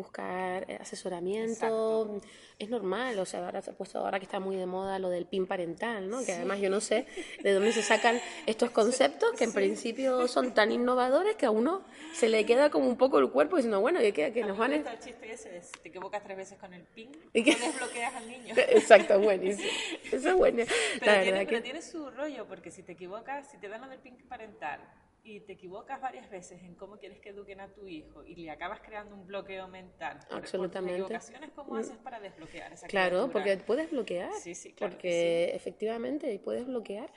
buscar 0.00 0.64
eh, 0.68 0.78
asesoramiento. 0.80 2.20
Es 2.58 2.68
normal, 2.68 3.18
o 3.18 3.24
sea, 3.24 3.44
ahora 3.44 3.62
se 3.62 3.70
ha 3.70 3.74
puesto, 3.74 3.98
ahora 3.98 4.18
que 4.18 4.24
está 4.24 4.40
muy 4.40 4.56
de 4.56 4.66
moda 4.66 4.98
lo 4.98 5.08
del 5.08 5.26
PIN 5.26 5.46
parental, 5.46 6.10
¿no? 6.10 6.24
Que 6.24 6.32
además 6.32 6.60
yo 6.60 6.68
no 6.68 6.80
sé 6.80 7.06
de 7.42 7.52
dónde 7.52 7.72
se 7.72 7.82
sacan 7.82 8.20
estos 8.46 8.70
conceptos 8.70 9.32
que 9.38 9.44
en 9.44 9.52
principio 9.52 10.28
son 10.28 10.52
tan 10.52 10.70
innovadores 10.70 11.36
que 11.36 11.46
a 11.46 11.50
uno 11.50 11.82
se 12.12 12.28
le 12.28 12.44
queda 12.44 12.70
como 12.70 12.86
un 12.86 12.96
poco 12.96 13.18
el 13.18 13.30
cuerpo 13.30 13.56
diciendo, 13.56 13.80
bueno, 13.80 14.00
¿qué 14.00 14.12
queda? 14.12 14.30
Que 14.30 14.44
nos 14.44 14.58
van 14.58 14.72
a... 14.72 14.76
el 14.76 14.98
chiste 14.98 15.32
ese 15.32 15.62
te 15.82 15.88
equivocas 15.88 16.22
tres 16.22 16.36
veces 16.36 16.58
con 16.58 16.74
el 16.74 16.82
PIN 16.82 17.10
y 17.32 17.42
que 17.42 17.54
desbloqueas 17.54 18.14
al 18.14 18.28
niño. 18.28 18.54
Exacto, 18.68 19.18
buenísimo. 19.20 19.70
Eso 20.04 20.28
es 20.30 20.34
bueno. 20.34 20.64
Pero, 21.00 21.22
tiene, 21.22 21.46
pero 21.46 21.62
tiene 21.62 21.82
su 21.82 22.10
rollo, 22.10 22.46
porque 22.46 22.70
si 22.70 22.82
te 22.82 22.92
equivocas, 22.92 23.50
si 23.50 23.58
te 23.58 23.68
dan 23.68 23.80
lo 23.80 23.88
del 23.88 24.00
PIN 24.00 24.16
parental 24.28 24.80
y 25.22 25.40
te 25.40 25.52
equivocas 25.52 26.00
varias 26.00 26.30
veces 26.30 26.62
en 26.62 26.74
cómo 26.74 26.98
quieres 26.98 27.20
que 27.20 27.30
eduquen 27.30 27.60
a 27.60 27.68
tu 27.68 27.86
hijo 27.86 28.24
y 28.24 28.34
le 28.36 28.50
acabas 28.50 28.80
creando 28.80 29.14
un 29.14 29.26
bloqueo 29.26 29.68
mental. 29.68 30.18
Absolutamente. 30.30 31.02
Por 31.02 31.06
equivocaciones, 31.06 31.50
¿cómo 31.54 31.76
haces 31.76 31.96
para 31.98 32.20
desbloquear 32.20 32.72
esa 32.72 32.86
Claro, 32.86 33.30
porque 33.30 33.56
puedes 33.58 33.90
bloquear. 33.90 34.32
Sí, 34.34 34.54
sí, 34.54 34.72
claro 34.72 34.92
Porque 34.92 35.54
efectivamente 35.54 36.38
puedes 36.42 36.66
bloquear. 36.66 37.10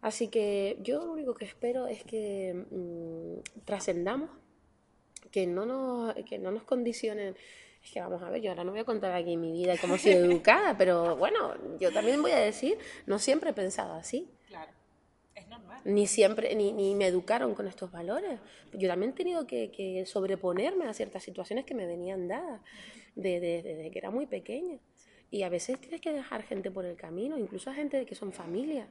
Así 0.00 0.28
que 0.28 0.78
yo 0.80 1.04
lo 1.04 1.12
único 1.12 1.34
que 1.34 1.44
espero 1.44 1.86
es 1.86 2.04
que 2.04 2.64
mm, 2.70 3.64
trascendamos, 3.64 4.30
que 5.30 5.46
no 5.46 5.66
nos, 5.66 6.14
que 6.24 6.38
no 6.38 6.50
nos 6.50 6.64
condicionen. 6.64 7.36
Es 7.82 7.92
que 7.92 8.00
vamos 8.00 8.22
a 8.22 8.30
ver, 8.30 8.42
yo 8.42 8.50
ahora 8.50 8.64
no 8.64 8.72
voy 8.72 8.80
a 8.80 8.84
contar 8.84 9.12
aquí 9.12 9.36
mi 9.36 9.52
vida 9.52 9.74
y 9.74 9.78
cómo 9.78 9.94
he 9.94 9.98
sido 9.98 10.24
educada, 10.24 10.76
pero 10.76 11.16
bueno, 11.16 11.54
yo 11.78 11.92
también 11.92 12.20
voy 12.20 12.32
a 12.32 12.38
decir, 12.38 12.78
no 13.06 13.18
siempre 13.18 13.50
he 13.50 13.54
pensado 13.54 13.94
así. 13.94 14.28
Ni 15.84 16.06
siempre, 16.06 16.54
ni, 16.54 16.72
ni, 16.72 16.94
me 16.94 17.06
educaron 17.06 17.54
con 17.54 17.66
estos 17.66 17.90
valores. 17.90 18.40
Yo 18.72 18.88
también 18.88 19.12
he 19.12 19.14
tenido 19.14 19.46
que, 19.46 20.04
sobreponerme 20.06 20.86
a 20.86 20.94
ciertas 20.94 21.22
situaciones 21.22 21.64
que 21.64 21.74
me 21.74 21.86
venían 21.86 22.28
dadas 22.28 22.60
desde 23.14 23.62
de, 23.62 23.90
que 23.90 23.98
era 23.98 24.10
muy 24.10 24.26
pequeña. 24.26 24.78
Y 25.30 25.42
a 25.42 25.48
veces 25.48 25.80
tienes 25.80 26.00
que 26.00 26.12
dejar 26.12 26.42
gente 26.42 26.70
por 26.70 26.84
el 26.84 26.96
camino, 26.96 27.38
incluso 27.38 27.70
a 27.70 27.74
gente 27.74 28.06
que 28.06 28.14
son 28.14 28.32
familia, 28.32 28.88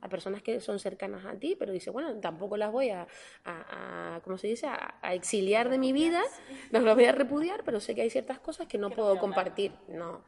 a 0.00 0.08
personas 0.08 0.42
que 0.42 0.60
son 0.60 0.78
cercanas 0.78 1.24
a 1.24 1.34
ti, 1.34 1.56
pero 1.58 1.72
dice, 1.72 1.90
bueno, 1.90 2.14
tampoco 2.20 2.56
las 2.56 2.72
voy 2.72 2.90
a, 2.90 3.06
a, 3.44 4.20
¿cómo 4.22 4.36
se 4.38 4.48
dice?, 4.48 4.66
a, 4.66 5.14
exiliar 5.14 5.70
de 5.70 5.78
mi 5.78 5.92
vida, 5.92 6.22
no 6.72 6.80
las 6.80 6.94
voy 6.94 7.04
a 7.04 7.12
repudiar, 7.12 7.64
pero 7.64 7.80
sé 7.80 7.94
que 7.94 8.02
hay 8.02 8.10
ciertas 8.10 8.38
cosas 8.38 8.66
que 8.66 8.78
no 8.78 8.90
puedo 8.90 9.18
compartir. 9.18 9.72
No, 9.88 10.22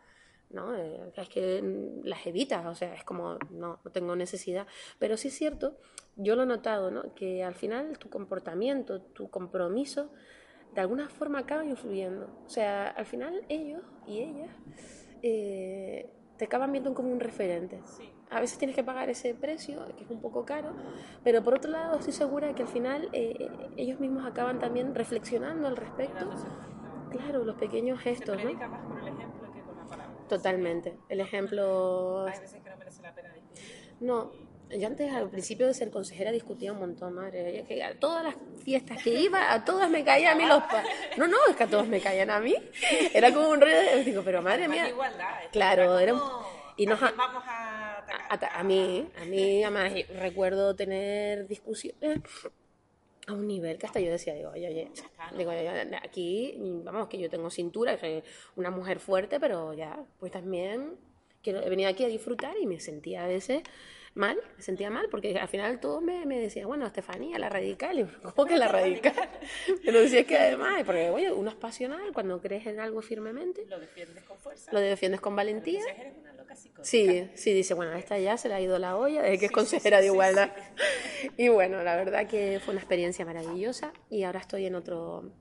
¿no? 0.51 0.75
Eh, 0.75 1.13
es 1.17 1.29
que 1.29 2.01
las 2.05 2.27
evitas, 2.27 2.67
o 2.67 2.75
sea, 2.75 2.95
es 2.95 3.05
como, 3.05 3.39
no, 3.51 3.81
no 3.85 3.91
tengo 3.91 4.17
necesidad. 4.17 4.67
Pero 4.99 5.17
sí 5.17 5.29
es 5.29 5.35
cierto, 5.35 5.77
yo 6.17 6.37
lo 6.37 6.45
he 6.45 6.47
notado, 6.47 6.91
¿no? 6.91 7.15
Que 7.15 7.45
al 7.45 7.55
final 7.55 7.99
tu 7.99 8.09
comportamiento, 8.09 9.01
tu 9.01 9.29
compromiso, 9.29 10.11
de 10.75 10.81
alguna 10.81 11.09
forma 11.09 11.41
acaba 11.41 11.65
influyendo. 11.65 12.29
O 12.47 12.49
sea, 12.49 12.89
al 12.89 13.07
final 13.07 13.43
ellos 13.49 13.83
y 14.07 14.21
ellas 14.21 14.51
eh, 15.23 16.11
te 16.37 16.45
acaban 16.45 16.73
viendo 16.73 16.95
como 16.95 17.11
un 17.11 17.21
referente. 17.21 17.81
A 18.31 18.41
veces 18.41 18.59
tienes 18.59 18.77
que 18.77 18.85
pagar 18.85 19.09
ese 19.09 19.35
precio, 19.35 19.87
que 19.97 20.05
es 20.05 20.11
un 20.11 20.21
poco 20.21 20.45
caro, 20.45 20.75
pero 21.23 21.43
por 21.43 21.55
otro 21.55 21.71
lado 21.71 21.99
estoy 21.99 22.13
segura 22.13 22.49
de 22.49 22.55
que 22.55 22.63
al 22.63 22.69
final 22.69 23.09
eh, 23.13 23.49
ellos 23.77 24.01
mismos 24.01 24.27
acaban 24.27 24.59
también 24.59 24.95
reflexionando 24.95 25.69
al 25.69 25.77
respecto. 25.77 26.29
Claro, 27.11 27.45
los 27.45 27.57
pequeños 27.57 28.01
gestos, 28.01 28.37
¿no? 28.43 28.51
Totalmente. 30.29 30.95
El 31.09 31.21
ejemplo... 31.21 32.27
Hay 32.27 32.41
veces 32.41 32.63
que 32.63 32.71
no 32.71 32.77
merece 32.77 33.03
la 33.03 33.15
pena 33.15 33.33
discutir. 33.33 33.65
No, 34.01 34.33
yo 34.71 34.87
antes 34.87 35.13
al 35.13 35.31
principio 35.31 35.67
de 35.67 35.75
ser 35.75 35.91
consejera 35.91 36.33
discutía 36.33 36.73
un 36.73 36.81
montón, 36.81 37.15
madre. 37.15 37.65
Que 37.69 37.83
a 37.83 37.99
todas 37.99 38.25
las 38.25 38.35
fiestas 38.65 39.03
que 39.03 39.11
iba, 39.21 39.53
a 39.53 39.65
todas 39.65 39.89
me 39.89 40.05
caían 40.05 40.35
a 40.35 40.35
mí 40.37 40.47
los... 40.47 40.63
No, 41.17 41.27
no, 41.29 41.37
es 41.49 41.57
que 41.57 41.65
a 41.65 41.69
todos 41.69 41.87
me 41.87 42.01
caían 42.01 42.31
a 42.31 42.41
mí. 42.41 42.55
Era 43.15 43.33
como 43.33 43.51
un 43.51 43.61
rollo 43.61 43.77
de... 43.77 44.05
Digo, 44.05 44.23
pero 44.25 44.43
madre 44.43 44.69
mía... 44.69 44.89
Igualdad, 44.89 45.35
claro, 45.53 45.99
era 45.99 46.15
Y 46.77 46.87
nos 46.87 47.01
vamos 47.01 47.45
a, 47.47 48.05
a, 48.29 48.59
a, 48.59 48.65
mí, 48.65 49.09
a 49.21 49.25
mí, 49.25 49.63
además, 49.63 49.93
recuerdo 50.19 50.75
tener 50.75 51.47
discusiones 51.47 52.21
a 53.27 53.33
un 53.33 53.47
nivel 53.47 53.79
que 53.79 53.87
hasta 53.87 54.01
yo 54.01 54.11
decía, 54.11 54.35
digo, 54.35 54.51
oye, 54.51 54.69
oye, 54.69 54.91
digo, 55.37 55.53
aquí, 56.03 56.55
vamos, 56.85 57.09
que 57.09 57.19
yo 57.19 57.29
tengo 57.29 57.51
cintura, 57.51 57.99
soy 57.99 58.23
una 58.55 58.71
mujer 58.71 59.01
fuerte, 59.01 59.41
pero 59.41 59.75
ya, 59.75 60.05
pues 60.21 60.31
también 60.33 60.97
quiero, 61.43 61.61
he 61.63 61.69
venido 61.69 61.91
aquí 61.91 62.05
a 62.05 62.09
disfrutar 62.09 62.57
y 62.61 62.67
me 62.67 62.79
sentía 62.79 63.25
a 63.25 63.27
veces 63.27 63.63
mal, 64.15 64.39
me 64.57 64.63
sentía 64.63 64.91
mal, 64.91 65.09
porque 65.11 65.37
al 65.39 65.49
final 65.49 65.81
todos 65.81 66.03
me, 66.03 66.25
me 66.25 66.39
decían, 66.39 66.69
bueno, 66.69 66.87
Estefanía, 66.87 67.39
la 67.39 67.49
radical, 67.49 67.99
y 67.99 68.05
¿cómo 68.05 68.49
que 68.49 68.57
la 68.57 68.69
radical? 68.69 69.13
Pero 69.85 70.01
decía 70.01 70.25
que 70.25 70.39
además, 70.39 70.83
porque 70.85 71.11
oye, 71.11 71.33
uno 71.33 71.51
es 71.51 71.57
pasional, 71.57 72.13
cuando 72.13 72.41
crees 72.41 72.67
en 72.67 72.81
algo 72.81 73.03
firmemente, 73.03 73.67
lo 73.67 73.79
defiendes 73.79 74.23
con 74.25 74.39
fuerza, 74.39 74.73
lo 74.73 74.81
defiendes 74.81 75.21
con 75.21 75.37
valentía. 75.37 75.83
Eres 75.85 76.15
sí, 76.83 77.29
sí, 77.35 77.53
dice, 77.53 77.75
bueno, 77.75 77.93
a 77.93 77.99
esta 77.99 78.19
ya 78.19 78.37
se 78.37 78.49
le 78.49 78.55
ha 78.55 78.61
ido 78.61 78.79
la 78.79 78.97
olla, 78.97 79.23
de 79.23 79.39
que 79.39 79.47
es 79.47 79.53
consejera 79.53 80.01
de 80.01 80.07
igualdad. 80.07 80.51
Y 81.37 81.49
bueno, 81.49 81.83
la 81.83 81.97
verdad 81.97 82.29
que 82.29 82.61
fue 82.65 82.73
una 82.73 82.81
experiencia 82.81 83.25
maravillosa 83.25 83.93
y 84.11 84.23
ahora 84.23 84.41
estoy 84.41 84.67
en 84.67 84.75
otro, 84.75 85.33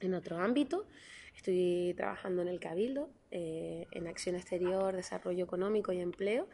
en 0.00 0.14
otro 0.14 0.38
ámbito. 0.38 0.86
Estoy 1.34 1.94
trabajando 1.96 2.42
en 2.42 2.48
el 2.48 2.60
Cabildo, 2.60 3.10
eh, 3.30 3.86
en 3.90 4.06
acción 4.06 4.36
exterior, 4.36 4.94
desarrollo 4.94 5.44
económico 5.44 5.92
y 5.92 6.00
empleo. 6.00 6.48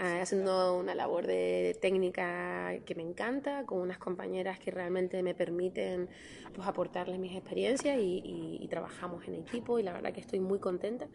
Ah, 0.00 0.20
haciendo 0.22 0.78
una 0.78 0.94
labor 0.94 1.26
de 1.26 1.76
técnica 1.82 2.72
que 2.86 2.94
me 2.94 3.02
encanta, 3.02 3.64
con 3.66 3.80
unas 3.80 3.98
compañeras 3.98 4.60
que 4.60 4.70
realmente 4.70 5.24
me 5.24 5.34
permiten 5.34 6.08
pues, 6.54 6.68
aportarles 6.68 7.18
mis 7.18 7.34
experiencias 7.34 7.98
y, 8.00 8.64
trabajamos 8.70 9.26
en 9.26 9.34
equipo 9.34 9.80
y 9.80 9.82
la 9.82 9.92
verdad 9.92 10.12
que 10.12 10.20
estoy 10.20 10.38
muy 10.38 10.60
contenta. 10.60 11.08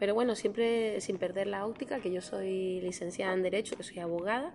Pero 0.00 0.14
bueno, 0.14 0.34
siempre 0.34 1.00
sin 1.00 1.16
perder 1.16 1.46
la 1.46 1.64
óptica, 1.64 2.00
que 2.00 2.10
yo 2.10 2.20
soy 2.20 2.80
licenciada 2.80 3.34
en 3.34 3.42
Derecho, 3.44 3.76
que 3.76 3.84
soy 3.84 4.00
abogada 4.00 4.52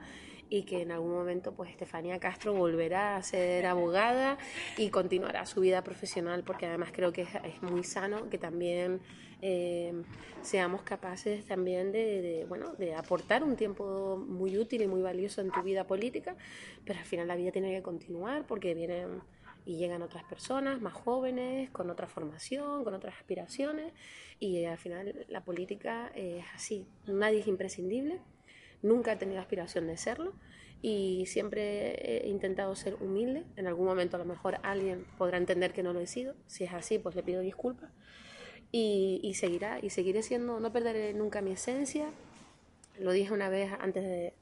y 0.49 0.63
que 0.63 0.81
en 0.81 0.91
algún 0.91 1.12
momento 1.12 1.53
pues 1.53 1.69
Estefanía 1.69 2.19
Castro 2.19 2.53
volverá 2.53 3.15
a 3.15 3.23
ser 3.23 3.65
abogada 3.65 4.38
y 4.77 4.89
continuará 4.89 5.45
su 5.45 5.62
vida 5.62 5.83
profesional 5.83 6.43
porque 6.43 6.65
además 6.65 6.89
creo 6.91 7.13
que 7.13 7.21
es, 7.21 7.62
muy 7.62 7.83
sano 7.83 8.29
que 8.29 8.38
también 8.38 8.99
eh, 9.41 9.93
seamos 10.41 10.81
capaces 10.81 11.45
también 11.45 11.91
de, 11.91 12.45
bueno, 12.49 12.73
de 12.73 12.95
aportar 12.95 13.43
un 13.43 13.55
tiempo 13.55 14.17
muy 14.17 14.57
útil 14.57 14.81
y 14.81 14.88
muy 14.88 15.01
valioso 15.01 15.41
en 15.41 15.51
tu 15.51 15.62
vida 15.62 15.85
política, 15.85 16.35
pero 16.83 16.99
al 16.99 17.05
final 17.05 17.27
la 17.27 17.35
vida 17.35 17.51
tiene 17.51 17.73
que 17.73 17.81
continuar 17.81 18.45
porque 18.47 18.73
vienen 18.73 19.21
y 19.65 19.77
llegan 19.77 20.01
otras 20.01 20.23
personas 20.23 20.81
más 20.81 20.93
jóvenes, 20.93 21.69
con 21.69 21.89
otra 21.91 22.07
formación, 22.07 22.83
con 22.83 22.93
otras 22.95 23.15
aspiraciones 23.15 23.93
y 24.39 24.65
al 24.65 24.77
final 24.77 25.25
la 25.29 25.43
política 25.43 26.12
es 26.15 26.43
así, 26.55 26.88
nadie 27.05 27.39
es 27.39 27.47
imprescindible 27.47 28.19
Nunca 28.81 29.13
he 29.13 29.15
tenido 29.15 29.39
aspiración 29.41 29.87
de 29.87 29.97
serlo 29.97 30.33
y 30.81 31.25
siempre 31.27 32.23
he 32.23 32.27
intentado 32.27 32.75
ser 32.75 32.95
humilde. 32.95 33.43
En 33.57 33.67
algún 33.67 33.85
momento 33.85 34.15
a 34.15 34.19
lo 34.19 34.25
mejor 34.25 34.59
alguien 34.63 35.05
podrá 35.17 35.37
entender 35.37 35.73
que 35.73 35.83
no 35.83 35.93
lo 35.93 35.99
he 35.99 36.07
sido. 36.07 36.35
Si 36.47 36.63
es 36.63 36.73
así, 36.73 36.99
pues 36.99 37.15
le 37.15 37.23
pido 37.23 37.41
disculpas. 37.41 37.91
Y, 38.71 39.33
seguirá, 39.35 39.79
y 39.81 39.89
seguiré 39.89 40.21
siendo, 40.21 40.59
no 40.59 40.71
perderé 40.71 41.13
nunca 41.13 41.41
mi 41.41 41.51
esencia. 41.51 42.07
Lo 42.99 43.11
dije 43.11 43.33
una 43.33 43.49
vez 43.49 43.71
antes 43.79 44.03
de, 44.03 44.33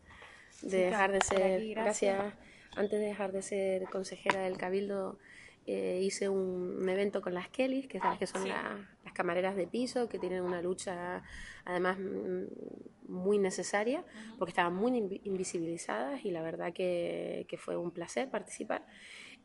dejar 0.64 1.12
de 1.14 1.22
ser, 1.22 1.66
gracias. 1.70 2.34
antes 2.76 3.00
de 3.00 3.06
dejar 3.06 3.32
de 3.32 3.42
ser 3.42 3.86
consejera 3.86 4.42
del 4.42 4.58
Cabildo, 4.58 5.18
eh, 5.66 6.02
hice 6.02 6.28
un, 6.28 6.88
evento 6.90 7.22
con 7.22 7.34
las 7.34 7.48
Kellys, 7.50 7.88
que 7.88 8.00
sabes 8.00 8.20
que 8.20 8.28
son 8.28 8.48
las 8.48 8.80
camareras 9.18 9.56
de 9.56 9.68
piso, 9.68 10.08
que 10.08 10.20
tienen 10.20 10.44
una 10.44 10.62
lucha 10.62 11.24
además 11.66 11.98
mm, 12.00 12.46
muy 13.08 13.40
necesaria, 13.40 14.06
porque 14.38 14.52
estaban 14.52 14.76
muy 14.76 15.20
invisibilizadas 15.24 16.24
y 16.24 16.32
la 16.32 16.42
verdad 16.42 16.72
que, 16.72 17.46
que 17.50 17.58
fue 17.58 17.76
un 17.76 17.92
placer 17.92 18.30
participar. 18.30 18.86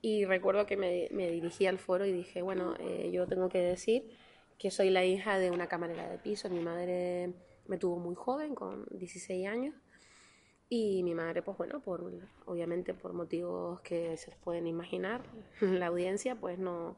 Y 0.00 0.24
recuerdo 0.24 0.66
que 0.66 0.76
me, 0.76 1.08
me 1.10 1.30
dirigí 1.30 1.66
al 1.66 1.78
foro 1.78 2.04
y 2.06 2.12
dije, 2.12 2.42
bueno, 2.42 2.74
eh, 2.78 3.10
yo 3.12 3.26
tengo 3.26 3.48
que 3.48 3.58
decir 3.58 4.10
que 4.58 4.70
soy 4.70 4.90
la 4.90 5.04
hija 5.04 5.38
de 5.38 5.50
una 5.50 5.68
camarera 5.68 6.08
de 6.08 6.18
piso. 6.18 6.50
Mi 6.50 6.60
madre 6.60 7.32
me 7.66 7.78
tuvo 7.78 7.98
muy 7.98 8.14
joven, 8.14 8.54
con 8.54 8.86
16 8.90 9.46
años, 9.46 9.74
y 10.74 11.02
mi 11.02 11.14
madre, 11.14 11.42
pues 11.42 11.58
bueno, 11.58 11.80
por, 11.80 12.02
obviamente 12.46 12.94
por 12.94 13.12
motivos 13.12 13.82
que 13.82 14.16
se 14.16 14.30
les 14.30 14.38
pueden 14.38 14.66
imaginar, 14.66 15.22
la 15.60 15.88
audiencia, 15.88 16.34
pues 16.34 16.58
no, 16.58 16.96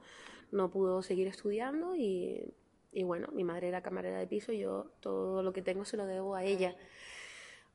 no 0.53 0.71
pudo 0.71 1.03
seguir 1.03 1.27
estudiando 1.27 1.97
y 1.97 2.55
y 2.95 3.03
bueno, 3.03 3.29
mi 3.33 3.45
madre 3.45 3.69
era 3.69 3.83
camarera 3.83 4.19
de 4.19 4.27
piso 4.27 4.53
y 4.53 4.61
yo 4.61 4.87
todo 5.01 5.43
lo 5.43 5.53
que 5.53 5.63
tengo 5.63 5.85
se 5.85 5.97
lo 5.97 6.07
debo 6.07 6.35
a 6.35 6.45
ella. 6.45 6.77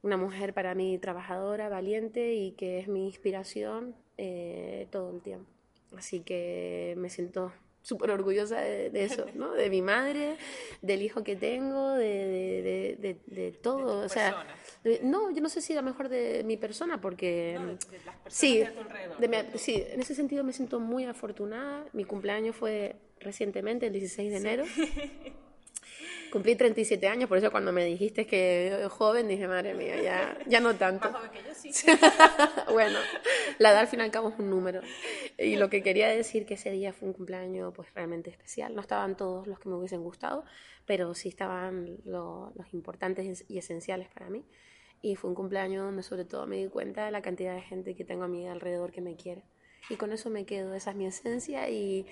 Una 0.01 0.15
mujer 0.15 0.53
para 0.53 0.73
mí 0.75 0.97
trabajadora, 0.97 1.67
valiente 1.67 2.33
y 2.33 2.53
que 2.53 2.79
es 2.79 2.87
mi 2.87 3.05
inspiración 3.05 3.95
eh, 4.17 4.87
todo 4.91 5.11
el 5.11 5.21
tiempo. 5.21 5.49
Así 5.95 6.21
que 6.21 6.95
me 6.97 7.09
siento 7.09 7.51
súper 7.89 8.11
orgullosa 8.11 8.61
de, 8.61 8.91
eso, 8.93 9.25
¿no? 9.35 9.51
De 9.53 9.69
mi 9.69 9.81
madre, 9.81 10.37
del 10.81 11.01
hijo 11.01 11.23
que 11.23 11.35
tengo, 11.35 11.93
de, 11.93 12.95
de, 12.99 13.17
de 13.25 13.51
todo. 13.51 14.05
o 14.05 14.09
sea, 14.09 14.45
no, 15.01 15.31
yo 15.31 15.41
no 15.41 15.49
sé 15.49 15.61
si 15.61 15.73
a 15.73 15.77
lo 15.77 15.83
mejor 15.83 16.07
de 16.07 16.43
mi 16.45 16.55
persona, 16.55 17.01
porque... 17.01 17.57
No, 17.59 17.71
las 17.71 17.85
personas 17.85 18.15
sí, 18.27 18.63
sí, 19.55 19.83
en 19.89 19.99
ese 19.99 20.15
sentido 20.15 20.43
me 20.43 20.53
siento 20.53 20.79
muy 20.79 21.05
afortunada. 21.05 21.85
Mi 21.93 22.05
cumpleaños 22.05 22.55
fue 22.55 22.95
recientemente, 23.19 23.87
el 23.87 23.93
16 23.93 24.31
de 24.31 24.37
enero. 24.37 24.63
Cumplí 26.31 26.55
37 26.55 27.07
años, 27.07 27.27
por 27.27 27.37
eso 27.39 27.49
cuando 27.51 27.71
me 27.71 27.83
dijiste 27.85 28.27
que 28.27 28.85
joven, 28.89 29.27
dije, 29.27 29.47
madre 29.47 29.73
mía, 29.73 29.99
ya, 30.01 30.37
ya 30.47 30.59
no 30.59 30.75
tanto. 30.75 31.09
Más 31.11 31.21
joven 31.21 31.31
que 31.31 31.47
yo, 31.47 31.55
sí. 31.55 31.71
bueno, 32.71 32.99
la 33.57 33.71
edad 33.71 33.79
al 33.79 33.87
fin 33.87 33.99
y 33.99 34.03
al 34.03 34.11
cabo 34.11 34.29
es 34.29 34.37
un 34.37 34.49
número. 34.49 34.81
Y 35.37 35.55
lo 35.55 35.69
que 35.69 35.81
quería 35.81 36.07
decir 36.07 36.45
que 36.45 36.53
ese 36.53 36.69
día 36.71 36.93
fue 36.93 37.07
un 37.07 37.13
cumpleaños 37.13 37.73
pues 37.75 37.91
realmente 37.95 38.29
especial. 38.29 38.75
No 38.75 38.81
estaban 38.81 39.17
todos 39.17 39.47
los 39.47 39.59
que 39.59 39.69
me 39.69 39.75
hubiesen 39.75 40.03
gustado, 40.03 40.45
pero 40.85 41.13
sí 41.15 41.29
estaban 41.29 41.97
lo- 42.05 42.51
los 42.55 42.73
importantes 42.73 43.45
y 43.47 43.57
esenciales 43.57 44.07
para 44.09 44.29
mí. 44.29 44.45
Y 45.01 45.15
fue 45.15 45.29
un 45.29 45.35
cumpleaños 45.35 45.83
donde 45.85 46.03
sobre 46.03 46.25
todo 46.25 46.45
me 46.45 46.57
di 46.57 46.67
cuenta 46.67 47.05
de 47.05 47.11
la 47.11 47.21
cantidad 47.21 47.55
de 47.55 47.61
gente 47.61 47.95
que 47.95 48.05
tengo 48.05 48.25
a 48.25 48.27
mi 48.27 48.47
alrededor 48.47 48.91
que 48.91 49.01
me 49.01 49.15
quiere. 49.15 49.43
Y 49.89 49.95
con 49.95 50.11
eso 50.11 50.29
me 50.29 50.45
quedo, 50.45 50.75
esa 50.75 50.91
es 50.91 50.95
mi 50.95 51.07
esencia 51.07 51.69
y, 51.69 52.05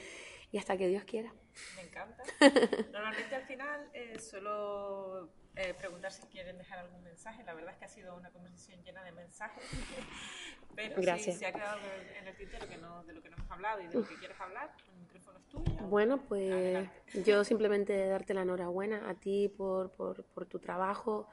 y 0.51 0.57
hasta 0.57 0.75
que 0.77 0.87
Dios 0.87 1.03
quiera. 1.03 1.33
Me 1.75 1.81
encanta. 1.83 2.23
Normalmente 2.91 3.35
al 3.35 3.43
final 3.43 3.89
eh, 3.93 4.19
suelo 4.19 5.29
eh, 5.55 5.73
preguntar 5.73 6.11
si 6.11 6.21
quieren 6.27 6.57
dejar 6.57 6.79
algún 6.79 7.03
mensaje. 7.03 7.43
La 7.43 7.53
verdad 7.53 7.71
es 7.71 7.77
que 7.77 7.85
ha 7.85 7.89
sido 7.89 8.15
una 8.15 8.29
conversación 8.31 8.83
llena 8.83 9.03
de 9.03 9.11
mensajes. 9.11 9.63
Pero 10.75 11.01
Gracias. 11.01 11.35
si 11.35 11.39
se 11.39 11.45
ha 11.47 11.51
quedado 11.51 11.79
en 12.19 12.27
el 12.27 12.35
tintero 12.35 12.67
que 12.67 12.77
no, 12.77 13.03
de 13.03 13.13
lo 13.13 13.21
que 13.23 13.29
no 13.29 13.37
hemos 13.37 13.51
hablado 13.51 13.81
y 13.81 13.87
de 13.87 13.95
lo 13.95 14.07
que 14.07 14.15
quieres 14.15 14.39
hablar, 14.39 14.71
el 14.87 14.99
micrófono 14.99 15.39
es 15.39 15.47
tuyo. 15.47 15.87
Bueno, 15.87 16.17
pues 16.19 16.51
Adelante. 16.51 17.23
yo 17.23 17.43
simplemente 17.43 18.07
darte 18.07 18.35
la 18.35 18.43
enhorabuena 18.43 19.09
a 19.09 19.15
ti 19.15 19.49
por, 19.49 19.89
por, 19.91 20.23
por 20.23 20.45
tu 20.45 20.59
trabajo, 20.59 21.27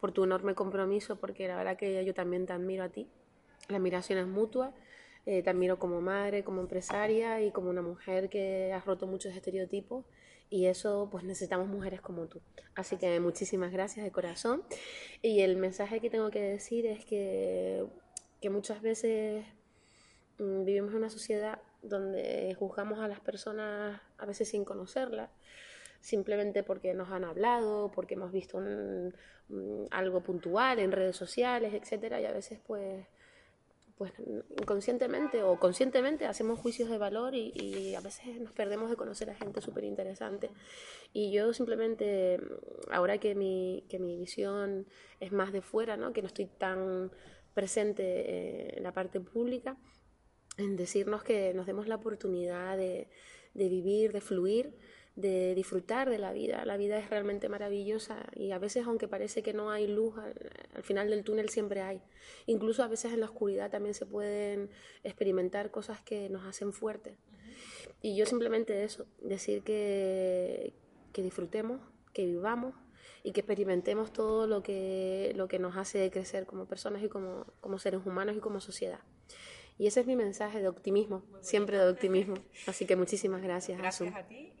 por 0.00 0.12
tu 0.12 0.22
enorme 0.22 0.54
compromiso, 0.54 1.16
porque 1.16 1.48
la 1.48 1.56
verdad 1.56 1.76
que 1.76 2.04
yo 2.04 2.14
también 2.14 2.46
te 2.46 2.52
admiro 2.52 2.84
a 2.84 2.88
ti. 2.90 3.08
La 3.68 3.78
admiración 3.78 4.20
es 4.20 4.26
mutua. 4.26 4.72
Eh, 5.26 5.42
te 5.42 5.48
admiro 5.50 5.78
como 5.78 6.00
madre, 6.02 6.44
como 6.44 6.60
empresaria 6.60 7.40
y 7.42 7.50
como 7.50 7.70
una 7.70 7.80
mujer 7.82 8.28
que 8.28 8.72
has 8.74 8.84
roto 8.84 9.06
muchos 9.06 9.34
estereotipos 9.34 10.04
y 10.50 10.66
eso 10.66 11.08
pues 11.10 11.24
necesitamos 11.24 11.66
mujeres 11.68 12.02
como 12.02 12.26
tú. 12.26 12.42
Así 12.74 12.98
que 12.98 13.18
muchísimas 13.20 13.72
gracias 13.72 14.04
de 14.04 14.12
corazón. 14.12 14.62
Y 15.22 15.40
el 15.40 15.56
mensaje 15.56 16.00
que 16.00 16.10
tengo 16.10 16.30
que 16.30 16.42
decir 16.42 16.84
es 16.86 17.04
que, 17.06 17.86
que 18.42 18.50
muchas 18.50 18.82
veces 18.82 19.46
mm, 20.38 20.64
vivimos 20.64 20.90
en 20.90 20.98
una 20.98 21.10
sociedad 21.10 21.58
donde 21.82 22.54
juzgamos 22.58 22.98
a 23.00 23.08
las 23.08 23.20
personas 23.20 24.00
a 24.18 24.26
veces 24.26 24.48
sin 24.48 24.64
conocerlas, 24.64 25.30
simplemente 26.00 26.62
porque 26.62 26.92
nos 26.94 27.10
han 27.10 27.24
hablado, 27.24 27.90
porque 27.92 28.14
hemos 28.14 28.30
visto 28.32 28.58
un- 28.58 29.14
un- 29.48 29.88
algo 29.90 30.20
puntual 30.22 30.78
en 30.78 30.92
redes 30.92 31.16
sociales, 31.16 31.72
etcétera, 31.74 32.20
y 32.20 32.26
a 32.26 32.32
veces 32.32 32.60
pues 32.66 33.06
pues 33.96 34.12
inconscientemente 34.58 35.42
o 35.42 35.58
conscientemente 35.58 36.26
hacemos 36.26 36.58
juicios 36.58 36.90
de 36.90 36.98
valor 36.98 37.34
y, 37.34 37.94
a 37.94 38.00
veces 38.00 38.40
nos 38.40 38.52
perdemos 38.52 38.90
de 38.90 38.96
conocer 38.96 39.30
a 39.30 39.34
gente 39.34 39.60
súper 39.60 39.84
interesante. 39.84 40.50
Y 41.12 41.30
yo 41.30 41.52
simplemente, 41.52 42.40
ahora 42.90 43.18
que 43.18 43.34
mi, 43.34 43.84
que 43.88 43.98
mi 43.98 44.16
visión 44.16 44.86
es 45.20 45.30
más 45.30 45.52
de 45.52 45.62
fuera, 45.62 45.96
¿no? 45.96 46.12
que 46.12 46.22
no 46.22 46.28
estoy 46.28 46.46
tan 46.46 47.12
presente 47.54 48.02
eh, 48.02 48.74
en 48.76 48.82
la 48.82 48.92
parte 48.92 49.20
pública, 49.20 49.76
en 50.56 50.76
decirnos 50.76 51.22
que 51.22 51.54
nos 51.54 51.66
demos 51.66 51.86
la 51.86 51.96
oportunidad 51.96 52.76
de, 52.76 53.08
de 53.54 53.68
vivir, 53.68 54.12
de 54.12 54.20
fluir, 54.20 54.74
de 55.16 55.54
disfrutar 55.54 56.10
de 56.10 56.18
la 56.18 56.32
vida. 56.32 56.64
La 56.64 56.76
vida 56.76 56.98
es 56.98 57.08
realmente 57.10 57.48
maravillosa 57.48 58.26
y 58.34 58.50
a 58.50 58.58
veces, 58.58 58.86
aunque 58.86 59.08
parece 59.08 59.42
que 59.42 59.52
no 59.52 59.70
hay 59.70 59.86
luz, 59.86 60.18
al, 60.18 60.34
al 60.74 60.82
final 60.82 61.10
del 61.10 61.24
túnel 61.24 61.48
siempre 61.48 61.82
hay. 61.82 62.00
Incluso 62.46 62.82
a 62.82 62.88
veces 62.88 63.12
en 63.12 63.20
la 63.20 63.26
oscuridad 63.26 63.70
también 63.70 63.94
se 63.94 64.06
pueden 64.06 64.70
experimentar 65.04 65.70
cosas 65.70 66.00
que 66.00 66.28
nos 66.28 66.44
hacen 66.44 66.72
fuertes. 66.72 67.14
Y 68.02 68.16
yo 68.16 68.26
simplemente 68.26 68.84
eso, 68.84 69.06
decir 69.22 69.62
que, 69.62 70.74
que 71.12 71.22
disfrutemos, 71.22 71.80
que 72.12 72.26
vivamos 72.26 72.74
y 73.22 73.32
que 73.32 73.40
experimentemos 73.40 74.12
todo 74.12 74.46
lo 74.46 74.62
que, 74.62 75.32
lo 75.36 75.48
que 75.48 75.58
nos 75.58 75.76
hace 75.76 76.10
crecer 76.10 76.44
como 76.44 76.66
personas 76.66 77.02
y 77.02 77.08
como, 77.08 77.46
como 77.60 77.78
seres 77.78 78.04
humanos 78.04 78.36
y 78.36 78.40
como 78.40 78.60
sociedad. 78.60 79.00
Y 79.78 79.86
ese 79.86 80.00
es 80.00 80.06
mi 80.06 80.14
mensaje 80.14 80.60
de 80.60 80.68
optimismo, 80.68 81.24
siempre 81.40 81.78
de 81.78 81.88
optimismo. 81.88 82.34
Así 82.66 82.86
que 82.86 82.94
muchísimas 82.94 83.42
gracias. 83.42 83.78
Gracias 83.78 84.14
a 84.14 84.22
ti 84.26 84.34
y 84.34 84.44
nada, 84.52 84.53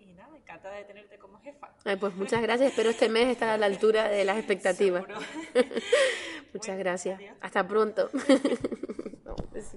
encantada 0.54 0.76
de 0.76 0.84
tenerte 0.84 1.18
como 1.18 1.40
jefa. 1.40 1.68
Pues 1.98 2.14
muchas 2.14 2.40
gracias, 2.40 2.70
espero 2.70 2.90
este 2.90 3.08
mes 3.08 3.28
estar 3.28 3.48
a 3.48 3.58
la 3.58 3.66
altura 3.66 4.08
de 4.08 4.24
las 4.24 4.38
expectativas. 4.38 5.04
muchas 6.54 6.78
gracias. 6.78 7.20
Hasta 7.40 7.66
pronto. 7.66 8.10
Pues 9.50 9.72